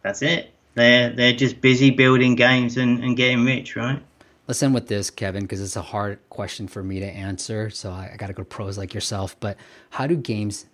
That's 0.03 0.21
it. 0.21 0.53
They're 0.75 1.09
they're 1.09 1.33
just 1.33 1.59
busy 1.61 1.91
building 1.91 2.35
games 2.35 2.77
and, 2.77 3.03
and 3.03 3.15
getting 3.17 3.45
rich, 3.45 3.75
right? 3.75 4.03
Let's 4.47 4.63
end 4.63 4.73
with 4.73 4.87
this, 4.87 5.09
Kevin, 5.09 5.43
because 5.43 5.61
it's 5.61 5.75
a 5.75 5.81
hard 5.81 6.19
question 6.29 6.67
for 6.67 6.81
me 6.81 6.99
to 6.99 7.05
answer. 7.05 7.69
So 7.69 7.91
I, 7.91 8.11
I 8.13 8.17
got 8.17 8.27
to 8.27 8.33
go 8.33 8.43
pros 8.43 8.77
like 8.77 8.93
yourself. 8.93 9.35
But 9.39 9.57
how 9.91 10.07
do 10.07 10.15
games 10.15 10.65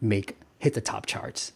make 0.00 0.36
hit 0.58 0.74
the 0.74 0.80
top 0.80 1.06
charts? 1.06 1.52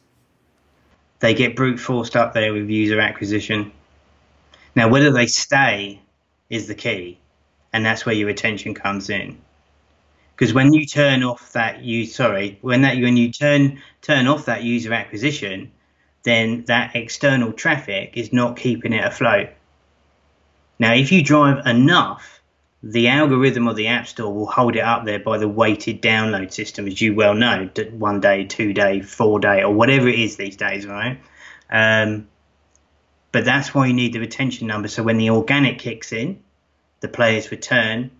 They 1.20 1.34
get 1.34 1.56
brute 1.56 1.78
forced 1.78 2.16
up 2.16 2.34
there 2.34 2.52
with 2.52 2.68
user 2.68 3.00
acquisition. 3.00 3.72
Now, 4.74 4.88
whether 4.88 5.10
they 5.10 5.26
stay 5.26 6.00
is 6.50 6.66
the 6.66 6.74
key, 6.74 7.18
and 7.72 7.84
that's 7.84 8.04
where 8.04 8.14
your 8.14 8.28
attention 8.28 8.74
comes 8.74 9.08
in. 9.08 9.38
Because 10.34 10.52
when 10.52 10.72
you 10.72 10.86
turn 10.86 11.22
off 11.22 11.52
that 11.52 11.82
you 11.82 12.04
sorry 12.06 12.58
when 12.62 12.82
that 12.82 12.96
when 12.96 13.16
you 13.16 13.30
turn 13.30 13.80
turn 14.00 14.26
off 14.26 14.46
that 14.46 14.62
user 14.64 14.92
acquisition, 14.92 15.70
then 16.24 16.64
that 16.64 16.96
external 16.96 17.52
traffic 17.52 18.12
is 18.14 18.32
not 18.32 18.56
keeping 18.56 18.92
it 18.92 19.04
afloat 19.04 19.50
now, 20.78 20.94
if 20.94 21.12
you 21.12 21.22
drive 21.22 21.66
enough, 21.66 22.40
the 22.82 23.08
algorithm 23.08 23.68
of 23.68 23.76
the 23.76 23.86
App 23.88 24.08
Store 24.08 24.32
will 24.32 24.46
hold 24.46 24.74
it 24.74 24.80
up 24.80 25.04
there 25.04 25.20
by 25.20 25.38
the 25.38 25.48
weighted 25.48 26.02
download 26.02 26.52
system, 26.52 26.88
as 26.88 27.00
you 27.00 27.14
well 27.14 27.34
know, 27.34 27.70
one 27.92 28.20
day, 28.20 28.44
two 28.44 28.72
day, 28.72 29.00
four 29.00 29.38
day, 29.38 29.62
or 29.62 29.72
whatever 29.72 30.08
it 30.08 30.18
is 30.18 30.36
these 30.36 30.56
days, 30.56 30.86
right? 30.86 31.20
Um, 31.70 32.28
but 33.30 33.44
that's 33.44 33.74
why 33.74 33.86
you 33.86 33.94
need 33.94 34.12
the 34.12 34.18
retention 34.18 34.66
number. 34.66 34.88
So 34.88 35.02
when 35.02 35.16
the 35.16 35.30
organic 35.30 35.78
kicks 35.78 36.12
in, 36.12 36.42
the 37.00 37.08
players 37.08 37.50
return 37.50 38.10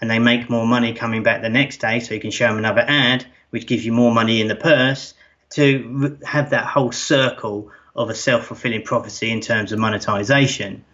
and 0.00 0.10
they 0.10 0.18
make 0.18 0.50
more 0.50 0.66
money 0.66 0.92
coming 0.92 1.22
back 1.22 1.42
the 1.42 1.48
next 1.48 1.78
day. 1.78 2.00
So 2.00 2.14
you 2.14 2.20
can 2.20 2.30
show 2.30 2.48
them 2.48 2.58
another 2.58 2.84
ad, 2.86 3.26
which 3.50 3.66
gives 3.66 3.84
you 3.84 3.92
more 3.92 4.12
money 4.12 4.40
in 4.40 4.48
the 4.48 4.56
purse 4.56 5.14
to 5.50 6.18
have 6.24 6.50
that 6.50 6.66
whole 6.66 6.92
circle 6.92 7.70
of 7.94 8.10
a 8.10 8.14
self 8.14 8.46
fulfilling 8.46 8.82
prophecy 8.82 9.30
in 9.30 9.40
terms 9.40 9.72
of 9.72 9.78
monetization. 9.78 10.84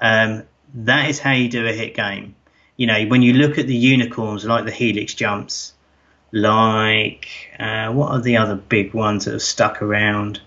Um, 0.00 0.44
that 0.74 1.08
is 1.08 1.18
how 1.18 1.32
you 1.32 1.48
do 1.48 1.66
a 1.66 1.72
hit 1.72 1.94
game. 1.94 2.34
You 2.76 2.86
know, 2.86 3.06
when 3.06 3.22
you 3.22 3.32
look 3.32 3.58
at 3.58 3.66
the 3.66 3.74
unicorns 3.74 4.44
like 4.44 4.64
the 4.64 4.70
Helix 4.70 5.14
jumps, 5.14 5.72
like 6.32 7.28
uh, 7.58 7.92
what 7.92 8.10
are 8.10 8.20
the 8.20 8.36
other 8.36 8.54
big 8.54 8.92
ones 8.92 9.24
that 9.24 9.32
have 9.32 9.42
stuck 9.42 9.80
around? 9.80 10.40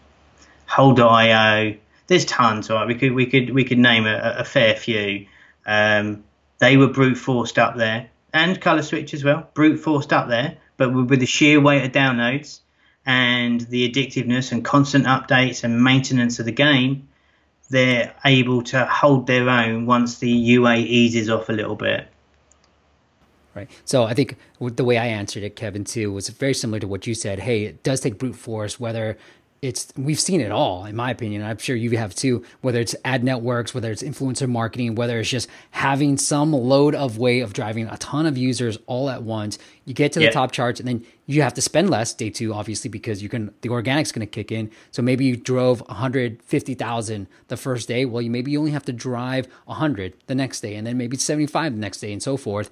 Hole.io. 0.67 1.75
There's 2.07 2.25
tons, 2.25 2.69
right? 2.69 2.87
We 2.87 2.95
could 2.95 3.13
we 3.13 3.25
could 3.25 3.51
we 3.51 3.63
could 3.63 3.79
name 3.79 4.05
a, 4.05 4.35
a 4.39 4.43
fair 4.43 4.75
few. 4.75 5.25
Um, 5.65 6.23
they 6.59 6.77
were 6.77 6.87
brute 6.87 7.17
forced 7.17 7.57
up 7.57 7.75
there, 7.75 8.09
and 8.33 8.59
Color 8.59 8.83
Switch 8.83 9.13
as 9.13 9.23
well, 9.23 9.49
brute 9.53 9.79
forced 9.79 10.13
up 10.13 10.27
there. 10.27 10.57
But 10.77 10.93
with 10.93 11.19
the 11.19 11.25
sheer 11.25 11.59
weight 11.59 11.83
of 11.83 11.91
downloads 11.91 12.61
and 13.05 13.61
the 13.61 13.91
addictiveness 13.91 14.51
and 14.51 14.63
constant 14.63 15.05
updates 15.05 15.63
and 15.63 15.83
maintenance 15.83 16.39
of 16.39 16.45
the 16.45 16.51
game, 16.51 17.08
they're 17.69 18.13
able 18.25 18.63
to 18.63 18.85
hold 18.85 19.27
their 19.27 19.47
own 19.49 19.85
once 19.85 20.17
the 20.17 20.29
UA 20.29 20.77
eases 20.77 21.29
off 21.29 21.49
a 21.49 21.53
little 21.53 21.75
bit. 21.75 22.07
Right. 23.55 23.69
So 23.83 24.03
I 24.03 24.13
think 24.13 24.37
the 24.59 24.83
way 24.83 24.97
I 24.97 25.07
answered 25.07 25.43
it, 25.43 25.55
Kevin, 25.55 25.83
too, 25.83 26.11
was 26.11 26.29
very 26.29 26.53
similar 26.53 26.79
to 26.79 26.87
what 26.87 27.07
you 27.07 27.13
said. 27.13 27.39
Hey, 27.39 27.63
it 27.63 27.83
does 27.83 27.99
take 27.99 28.17
brute 28.17 28.35
force, 28.35 28.79
whether 28.79 29.17
it's 29.61 29.91
we've 29.97 30.19
seen 30.19 30.39
it 30.39 30.51
all 30.51 30.85
in 30.85 30.95
my 30.95 31.11
opinion. 31.11 31.43
I'm 31.43 31.57
sure 31.57 31.75
you 31.75 31.97
have 31.97 32.15
too 32.15 32.45
whether 32.61 32.79
it's 32.79 32.95
ad 33.03 33.23
networks 33.23 33.73
whether 33.73 33.91
it's 33.91 34.01
influencer 34.01 34.47
marketing 34.47 34.95
whether 34.95 35.19
it's 35.19 35.29
just 35.29 35.49
having 35.71 36.17
some 36.17 36.53
load 36.53 36.95
of 36.95 37.17
way 37.17 37.41
of 37.41 37.53
driving 37.53 37.87
a 37.87 37.97
ton 37.97 38.25
of 38.25 38.37
users 38.37 38.77
all 38.85 39.09
at 39.09 39.23
once. 39.23 39.59
You 39.85 39.93
get 39.93 40.13
to 40.13 40.19
the 40.19 40.31
top 40.31 40.51
charts 40.51 40.79
and 40.79 40.87
then 40.87 41.05
you 41.25 41.41
have 41.41 41.53
to 41.55 41.61
spend 41.61 41.89
less 41.89 42.13
day 42.13 42.29
two 42.29 42.53
obviously 42.53 42.89
because 42.89 43.21
you 43.21 43.27
can 43.27 43.53
the 43.61 43.69
organic's 43.69 44.11
going 44.11 44.25
to 44.25 44.31
kick 44.31 44.51
in. 44.51 44.71
So 44.91 45.01
maybe 45.01 45.25
you 45.25 45.35
drove 45.35 45.81
150000 45.87 47.27
the 47.47 47.57
first 47.57 47.87
day. 47.87 48.05
Well 48.05 48.21
you 48.21 48.31
maybe 48.31 48.51
you 48.51 48.59
only 48.59 48.71
have 48.71 48.85
to 48.85 48.93
drive 48.93 49.47
100 49.65 50.13
the 50.27 50.35
next 50.35 50.61
day 50.61 50.75
and 50.75 50.87
then 50.87 50.97
maybe 50.97 51.17
75 51.17 51.73
the 51.73 51.79
next 51.79 51.99
day 51.99 52.13
and 52.13 52.23
so 52.23 52.37
forth. 52.37 52.69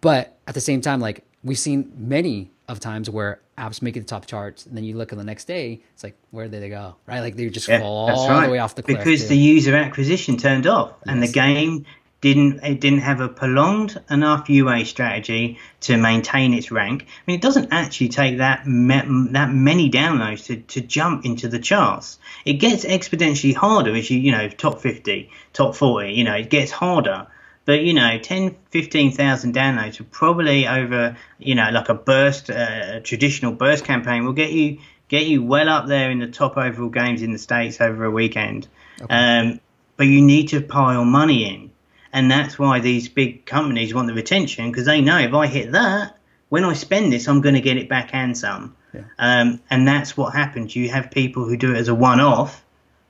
But 0.00 0.38
at 0.46 0.54
the 0.54 0.60
same 0.62 0.80
time 0.80 1.00
like 1.00 1.24
we've 1.42 1.58
seen 1.58 1.92
many 1.96 2.50
of 2.68 2.80
times 2.80 3.10
where 3.10 3.40
apps 3.58 3.82
make 3.82 3.96
it 3.96 4.00
the 4.00 4.06
top 4.06 4.26
charts, 4.26 4.66
and 4.66 4.76
then 4.76 4.84
you 4.84 4.96
look 4.96 5.12
on 5.12 5.18
the 5.18 5.24
next 5.24 5.44
day, 5.44 5.80
it's 5.94 6.04
like 6.04 6.16
where 6.30 6.48
did 6.48 6.62
they 6.62 6.68
go? 6.68 6.96
Right, 7.06 7.20
like 7.20 7.36
they 7.36 7.48
just 7.48 7.68
yeah, 7.68 7.80
fall 7.80 8.10
all 8.10 8.28
right. 8.28 8.46
the 8.46 8.52
way 8.52 8.58
off 8.58 8.74
the 8.74 8.82
cliff 8.82 8.98
because 8.98 9.22
too. 9.22 9.28
the 9.28 9.36
user 9.36 9.74
acquisition 9.74 10.36
turned 10.36 10.66
off, 10.66 10.94
yes. 11.04 11.12
and 11.12 11.22
the 11.22 11.28
game 11.28 11.84
didn't 12.20 12.62
it 12.62 12.80
didn't 12.80 13.00
have 13.00 13.20
a 13.20 13.28
prolonged 13.28 13.98
enough 14.10 14.48
UA 14.48 14.84
strategy 14.84 15.58
to 15.80 15.96
maintain 15.96 16.52
its 16.52 16.70
rank. 16.70 17.02
I 17.04 17.06
mean, 17.26 17.36
it 17.36 17.42
doesn't 17.42 17.68
actually 17.72 18.10
take 18.10 18.38
that 18.38 18.66
me- 18.66 19.30
that 19.32 19.50
many 19.50 19.90
downloads 19.90 20.46
to, 20.46 20.56
to 20.56 20.80
jump 20.80 21.24
into 21.24 21.48
the 21.48 21.58
charts. 21.58 22.18
It 22.44 22.54
gets 22.54 22.84
exponentially 22.84 23.54
harder 23.54 23.94
as 23.94 24.10
you 24.10 24.18
you 24.18 24.32
know 24.32 24.48
top 24.48 24.80
fifty, 24.80 25.30
top 25.52 25.74
forty. 25.74 26.12
You 26.12 26.24
know, 26.24 26.34
it 26.34 26.50
gets 26.50 26.70
harder. 26.70 27.26
But 27.64 27.82
you 27.82 27.94
know, 27.94 28.18
10, 28.18 28.56
15,000 28.70 29.54
downloads 29.54 29.98
will 29.98 30.06
probably 30.10 30.66
over 30.66 31.16
you 31.38 31.54
know 31.54 31.70
like 31.70 31.88
a 31.88 31.94
burst, 31.94 32.50
uh, 32.50 32.94
a 32.94 33.00
traditional 33.00 33.52
burst 33.52 33.84
campaign 33.84 34.24
will 34.24 34.32
get 34.32 34.52
you 34.52 34.78
get 35.08 35.26
you 35.26 35.42
well 35.42 35.68
up 35.68 35.86
there 35.86 36.10
in 36.10 36.20
the 36.20 36.28
top 36.28 36.56
overall 36.56 36.88
games 36.88 37.20
in 37.22 37.32
the 37.32 37.38
states 37.38 37.80
over 37.80 38.04
a 38.04 38.10
weekend. 38.10 38.68
Okay. 39.02 39.14
Um, 39.14 39.60
but 39.96 40.06
you 40.06 40.22
need 40.22 40.48
to 40.48 40.62
pile 40.62 41.04
money 41.04 41.44
in, 41.44 41.70
and 42.12 42.30
that's 42.30 42.58
why 42.58 42.80
these 42.80 43.08
big 43.08 43.44
companies 43.44 43.92
want 43.92 44.08
the 44.08 44.14
retention 44.14 44.70
because 44.70 44.86
they 44.86 45.00
know 45.00 45.18
if 45.18 45.34
I 45.34 45.46
hit 45.46 45.72
that, 45.72 46.16
when 46.48 46.64
I 46.64 46.72
spend 46.72 47.12
this, 47.12 47.28
I'm 47.28 47.40
going 47.40 47.54
to 47.54 47.60
get 47.60 47.76
it 47.76 47.88
back 47.88 48.10
and 48.14 48.36
some. 48.36 48.76
Yeah. 48.94 49.02
Um, 49.18 49.60
and 49.70 49.86
that's 49.86 50.16
what 50.16 50.34
happens. 50.34 50.74
You 50.74 50.88
have 50.90 51.10
people 51.10 51.44
who 51.44 51.56
do 51.56 51.74
it 51.74 51.78
as 51.78 51.88
a 51.88 51.94
one-off, 51.94 52.64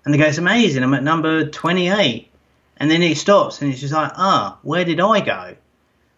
and 0.05 0.13
they 0.13 0.19
go, 0.19 0.27
"It's 0.27 0.39
amazing. 0.39 0.83
I'm 0.83 0.95
at 0.95 1.03
number 1.03 1.49
28." 1.49 2.30
And 2.81 2.91
then 2.91 3.03
it 3.03 3.17
stops 3.17 3.63
and 3.63 3.71
it's 3.71 3.81
just 3.81 3.93
like 3.93 4.11
ah 4.17 4.59
where 4.63 4.85
did 4.85 4.99
i 4.99 5.21
go? 5.21 5.57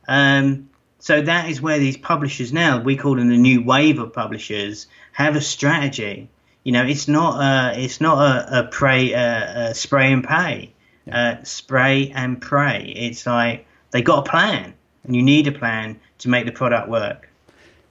Um, 0.09 0.70
so 0.98 1.20
that 1.20 1.51
is 1.51 1.61
where 1.61 1.79
these 1.79 1.96
publishers 1.96 2.53
now 2.53 2.81
we 2.81 2.96
call 2.96 3.16
them 3.16 3.29
the 3.29 3.37
new 3.37 3.62
wave 3.62 3.98
of 3.98 4.12
publishers 4.12 4.87
have 5.12 5.37
a 5.37 5.40
strategy. 5.40 6.31
You 6.64 6.72
know 6.72 6.87
it's 6.87 7.09
not 7.09 7.40
a, 7.42 7.79
it's 7.79 8.01
not 8.01 8.18
a, 8.18 8.61
a 8.61 8.62
pray 8.68 9.12
a, 9.12 9.70
a 9.70 9.75
spray 9.75 10.12
and 10.12 10.25
pay. 10.25 10.72
Uh, 11.11 11.42
spray 11.42 12.12
and 12.14 12.40
pray. 12.40 12.94
It's 12.96 13.27
like 13.27 13.66
They 13.92 14.03
got 14.03 14.27
a 14.27 14.31
plan, 14.31 14.75
and 15.05 15.14
you 15.14 15.22
need 15.22 15.46
a 15.46 15.53
plan 15.53 16.01
to 16.18 16.29
make 16.29 16.46
the 16.46 16.53
product 16.53 16.88
work. 16.88 17.29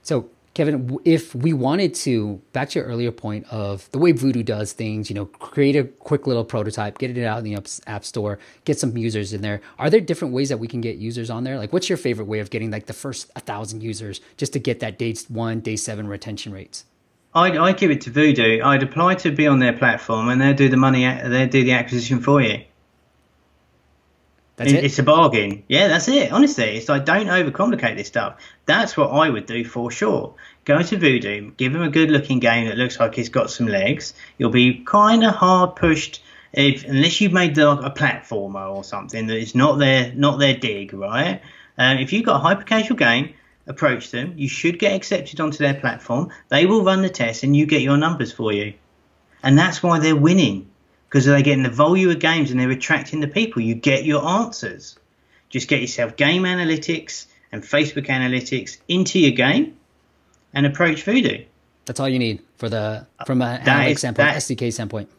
So 0.02 0.28
Kevin, 0.54 0.98
if 1.06 1.34
we 1.34 1.54
wanted 1.54 1.94
to, 1.94 2.42
back 2.52 2.68
to 2.70 2.78
your 2.78 2.86
earlier 2.86 3.10
point 3.10 3.46
of 3.50 3.90
the 3.92 3.98
way 3.98 4.12
Voodoo 4.12 4.42
does 4.42 4.72
things, 4.72 5.08
you 5.08 5.14
know, 5.14 5.24
create 5.24 5.76
a 5.76 5.84
quick 5.84 6.26
little 6.26 6.44
prototype, 6.44 6.98
get 6.98 7.16
it 7.16 7.24
out 7.24 7.38
in 7.38 7.44
the 7.44 7.56
app 7.86 8.04
store, 8.04 8.38
get 8.66 8.78
some 8.78 8.94
users 8.96 9.32
in 9.32 9.40
there. 9.40 9.62
Are 9.78 9.88
there 9.88 10.00
different 10.00 10.34
ways 10.34 10.50
that 10.50 10.58
we 10.58 10.68
can 10.68 10.82
get 10.82 10.96
users 10.96 11.30
on 11.30 11.44
there? 11.44 11.56
Like, 11.56 11.72
what's 11.72 11.88
your 11.88 11.96
favorite 11.96 12.26
way 12.26 12.40
of 12.40 12.50
getting 12.50 12.70
like 12.70 12.84
the 12.84 12.92
first 12.92 13.30
a 13.34 13.40
thousand 13.40 13.82
users 13.82 14.20
just 14.36 14.52
to 14.52 14.58
get 14.58 14.80
that 14.80 14.98
day 14.98 15.14
one, 15.28 15.60
day 15.60 15.76
seven 15.76 16.06
retention 16.06 16.52
rates? 16.52 16.84
I'd, 17.34 17.56
I'd 17.56 17.78
give 17.78 17.90
it 17.90 18.02
to 18.02 18.10
Voodoo. 18.10 18.60
I'd 18.62 18.82
apply 18.82 19.14
to 19.16 19.30
be 19.30 19.46
on 19.46 19.58
their 19.58 19.72
platform, 19.72 20.28
and 20.28 20.38
they'll 20.38 20.52
do 20.52 20.68
the 20.68 20.76
money. 20.76 21.06
They'll 21.06 21.48
do 21.48 21.64
the 21.64 21.72
acquisition 21.72 22.20
for 22.20 22.42
you. 22.42 22.64
That's 24.64 24.72
it. 24.72 24.84
It's 24.84 24.98
a 24.98 25.02
bargain. 25.02 25.64
Yeah, 25.68 25.88
that's 25.88 26.08
it. 26.08 26.32
Honestly, 26.32 26.76
it's 26.76 26.88
like 26.88 27.04
don't 27.04 27.26
overcomplicate 27.26 27.96
this 27.96 28.08
stuff. 28.08 28.40
That's 28.66 28.96
what 28.96 29.08
I 29.08 29.28
would 29.28 29.46
do 29.46 29.64
for 29.64 29.90
sure. 29.90 30.34
Go 30.64 30.82
to 30.82 30.96
Voodoo, 30.96 31.50
give 31.52 31.72
them 31.72 31.82
a 31.82 31.90
good 31.90 32.10
looking 32.10 32.38
game 32.38 32.68
that 32.68 32.78
looks 32.78 33.00
like 33.00 33.18
it's 33.18 33.28
got 33.28 33.50
some 33.50 33.66
legs. 33.66 34.14
You'll 34.38 34.50
be 34.50 34.82
kind 34.84 35.24
of 35.24 35.34
hard 35.34 35.76
pushed 35.76 36.22
if 36.52 36.84
unless 36.84 37.20
you've 37.20 37.32
made 37.32 37.54
the, 37.54 37.70
a 37.70 37.90
platformer 37.90 38.74
or 38.74 38.84
something 38.84 39.26
that 39.26 39.38
is 39.38 39.54
not 39.54 39.78
their 39.78 40.12
not 40.12 40.38
their 40.38 40.54
dig, 40.54 40.92
right? 40.92 41.40
Um, 41.78 41.98
if 41.98 42.12
you've 42.12 42.26
got 42.26 42.36
a 42.36 42.40
hyper 42.40 42.62
casual 42.62 42.96
game, 42.96 43.34
approach 43.66 44.10
them. 44.10 44.34
You 44.36 44.48
should 44.48 44.78
get 44.78 44.94
accepted 44.94 45.40
onto 45.40 45.58
their 45.58 45.74
platform. 45.74 46.30
They 46.48 46.66
will 46.66 46.84
run 46.84 47.02
the 47.02 47.08
test, 47.08 47.42
and 47.42 47.56
you 47.56 47.66
get 47.66 47.82
your 47.82 47.96
numbers 47.96 48.32
for 48.32 48.52
you. 48.52 48.74
And 49.42 49.58
that's 49.58 49.82
why 49.82 49.98
they're 49.98 50.14
winning 50.14 50.68
because 51.12 51.26
they're 51.26 51.42
getting 51.42 51.62
the 51.62 51.68
volume 51.68 52.10
of 52.10 52.18
games 52.20 52.50
and 52.50 52.58
they're 52.58 52.70
attracting 52.70 53.20
the 53.20 53.28
people. 53.28 53.60
You 53.60 53.74
get 53.74 54.06
your 54.06 54.26
answers. 54.26 54.98
Just 55.50 55.68
get 55.68 55.82
yourself 55.82 56.16
game 56.16 56.44
analytics 56.44 57.26
and 57.52 57.62
Facebook 57.62 58.06
analytics 58.06 58.78
into 58.88 59.18
your 59.18 59.32
game 59.32 59.76
and 60.54 60.64
approach 60.64 61.02
Voodoo. 61.02 61.44
That's 61.84 62.00
all 62.00 62.08
you 62.08 62.18
need 62.18 62.40
for 62.56 62.70
the 62.70 63.06
from 63.26 63.42
a 63.42 63.60
analytics 63.62 63.98
standpoint, 63.98 64.28
that, 64.28 64.36
SDK 64.38 64.72
standpoint. 64.72 65.10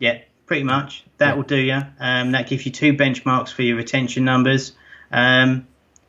Yeah, 0.00 0.18
pretty 0.46 0.64
much. 0.64 1.04
That 1.18 1.28
yeah. 1.28 1.34
will 1.34 1.44
do 1.44 1.56
you. 1.56 1.82
Um, 2.00 2.32
that 2.32 2.48
gives 2.48 2.66
you 2.66 2.72
two 2.72 2.94
benchmarks 2.94 3.52
for 3.52 3.62
your 3.62 3.76
retention 3.76 4.24
numbers, 4.24 4.72
um, 5.12 5.68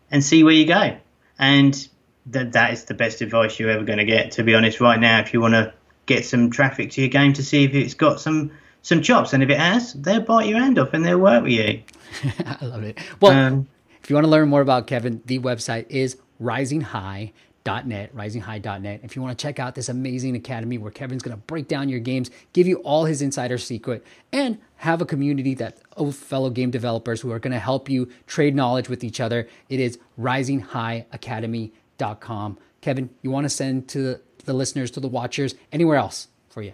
and 0.09 0.23
see 0.23 0.43
where 0.43 0.53
you 0.53 0.65
go. 0.65 0.97
And 1.37 1.87
that 2.27 2.53
that 2.53 2.73
is 2.73 2.85
the 2.85 2.95
best 2.95 3.21
advice 3.21 3.59
you're 3.59 3.69
ever 3.69 3.83
going 3.83 3.99
to 3.99 4.05
get. 4.05 4.31
To 4.33 4.43
be 4.43 4.55
honest, 4.55 4.79
right 4.79 4.99
now, 4.99 5.19
if 5.19 5.35
you 5.35 5.41
want 5.41 5.53
to 5.53 5.71
get 6.07 6.25
some 6.25 6.49
traffic 6.49 6.89
to 6.91 7.01
your 7.01 7.11
game 7.11 7.33
to 7.33 7.43
see 7.43 7.65
if 7.65 7.75
it's 7.75 7.93
got 7.93 8.19
some 8.19 8.51
some 8.89 9.01
chops, 9.03 9.33
and 9.33 9.43
if 9.43 9.51
it 9.51 9.59
has, 9.59 9.93
they'll 9.93 10.21
bite 10.21 10.47
your 10.47 10.59
hand 10.59 10.79
off 10.79 10.95
and 10.95 11.05
they'll 11.05 11.19
work 11.19 11.43
with 11.43 11.51
you. 11.51 11.83
I 12.39 12.65
love 12.65 12.81
it. 12.83 12.97
Well, 13.21 13.33
um, 13.33 13.67
if 14.01 14.09
you 14.09 14.15
want 14.15 14.25
to 14.25 14.31
learn 14.31 14.49
more 14.49 14.61
about 14.61 14.87
Kevin, 14.87 15.21
the 15.25 15.37
website 15.37 15.85
is 15.89 16.17
risinghigh.net, 16.41 18.15
risinghigh.net. 18.15 19.01
If 19.03 19.15
you 19.15 19.21
want 19.21 19.37
to 19.37 19.41
check 19.41 19.59
out 19.59 19.75
this 19.75 19.89
amazing 19.89 20.35
academy 20.35 20.79
where 20.79 20.91
Kevin's 20.91 21.21
going 21.21 21.37
to 21.37 21.43
break 21.43 21.67
down 21.67 21.87
your 21.87 21.99
games, 21.99 22.31
give 22.51 22.65
you 22.65 22.77
all 22.77 23.05
his 23.05 23.21
insider 23.21 23.59
secret, 23.59 24.03
and 24.33 24.57
have 24.77 25.03
a 25.03 25.05
community 25.05 25.53
that 25.53 25.77
of 25.95 26.15
fellow 26.15 26.49
game 26.49 26.71
developers 26.71 27.21
who 27.21 27.31
are 27.31 27.37
going 27.37 27.53
to 27.53 27.59
help 27.59 27.89
you 27.89 28.09
trade 28.25 28.55
knowledge 28.55 28.89
with 28.89 29.03
each 29.03 29.19
other, 29.19 29.47
it 29.69 29.79
is 29.79 29.99
risinghigh.academy.com. 30.19 32.57
Kevin, 32.81 33.11
you 33.21 33.29
want 33.29 33.45
to 33.45 33.49
send 33.49 33.87
to 33.89 34.19
the 34.45 34.53
listeners, 34.53 34.89
to 34.89 34.99
the 34.99 35.07
watchers, 35.07 35.53
anywhere 35.71 35.97
else 35.97 36.27
for 36.49 36.63
you? 36.63 36.73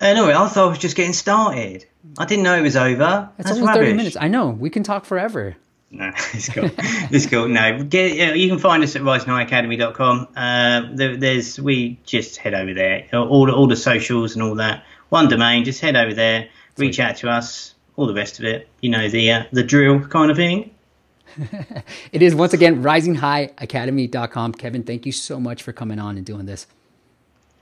Uh, 0.00 0.12
no, 0.12 0.30
I 0.30 0.48
thought 0.48 0.66
I 0.66 0.68
was 0.68 0.78
just 0.78 0.96
getting 0.96 1.12
started. 1.12 1.86
I 2.18 2.24
didn't 2.26 2.44
know 2.44 2.56
it 2.56 2.62
was 2.62 2.76
over. 2.76 3.30
It's 3.38 3.48
That's 3.48 3.58
only 3.58 3.68
rubbish. 3.68 3.86
30 3.86 3.94
minutes. 3.94 4.16
I 4.20 4.28
know. 4.28 4.48
We 4.50 4.70
can 4.70 4.82
talk 4.82 5.04
forever. 5.04 5.56
No, 5.90 6.08
it's 6.32 6.48
cool. 6.48 6.70
it's 6.76 7.26
cool. 7.26 7.48
No, 7.48 7.84
get, 7.84 8.36
you 8.36 8.48
can 8.48 8.58
find 8.58 8.82
us 8.82 8.96
at 8.96 9.02
risinghigh.academy.com. 9.02 10.28
Uh, 10.36 10.82
there, 10.92 11.16
there's 11.16 11.60
we 11.60 11.98
just 12.04 12.36
head 12.36 12.54
over 12.54 12.74
there. 12.74 13.06
All 13.12 13.50
all 13.50 13.66
the 13.66 13.76
socials 13.76 14.34
and 14.34 14.42
all 14.42 14.56
that. 14.56 14.84
One 15.10 15.28
domain. 15.28 15.64
Just 15.64 15.80
head 15.80 15.96
over 15.96 16.12
there. 16.12 16.48
Reach 16.76 16.96
Sweet. 16.96 17.04
out 17.04 17.16
to 17.18 17.30
us. 17.30 17.74
All 17.96 18.06
the 18.06 18.14
rest 18.14 18.40
of 18.40 18.44
it. 18.44 18.68
You 18.80 18.90
know 18.90 19.08
the 19.08 19.30
uh, 19.30 19.44
the 19.52 19.62
drill 19.62 20.00
kind 20.00 20.30
of 20.30 20.36
thing. 20.36 20.72
it 22.12 22.22
is 22.22 22.34
once 22.34 22.52
again 22.52 22.82
risinghigh.academy.com. 22.82 24.52
Kevin, 24.52 24.82
thank 24.82 25.06
you 25.06 25.12
so 25.12 25.40
much 25.40 25.62
for 25.62 25.72
coming 25.72 25.98
on 25.98 26.16
and 26.16 26.26
doing 26.26 26.46
this. 26.46 26.66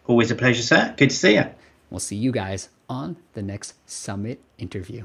Always 0.06 0.30
a 0.30 0.34
pleasure, 0.34 0.62
sir. 0.62 0.94
Good 0.96 1.10
to 1.10 1.16
see 1.16 1.34
you. 1.34 1.44
We'll 1.92 2.00
see 2.00 2.16
you 2.16 2.32
guys 2.32 2.70
on 2.88 3.18
the 3.34 3.42
next 3.42 3.74
summit 3.84 4.40
interview. 4.56 5.04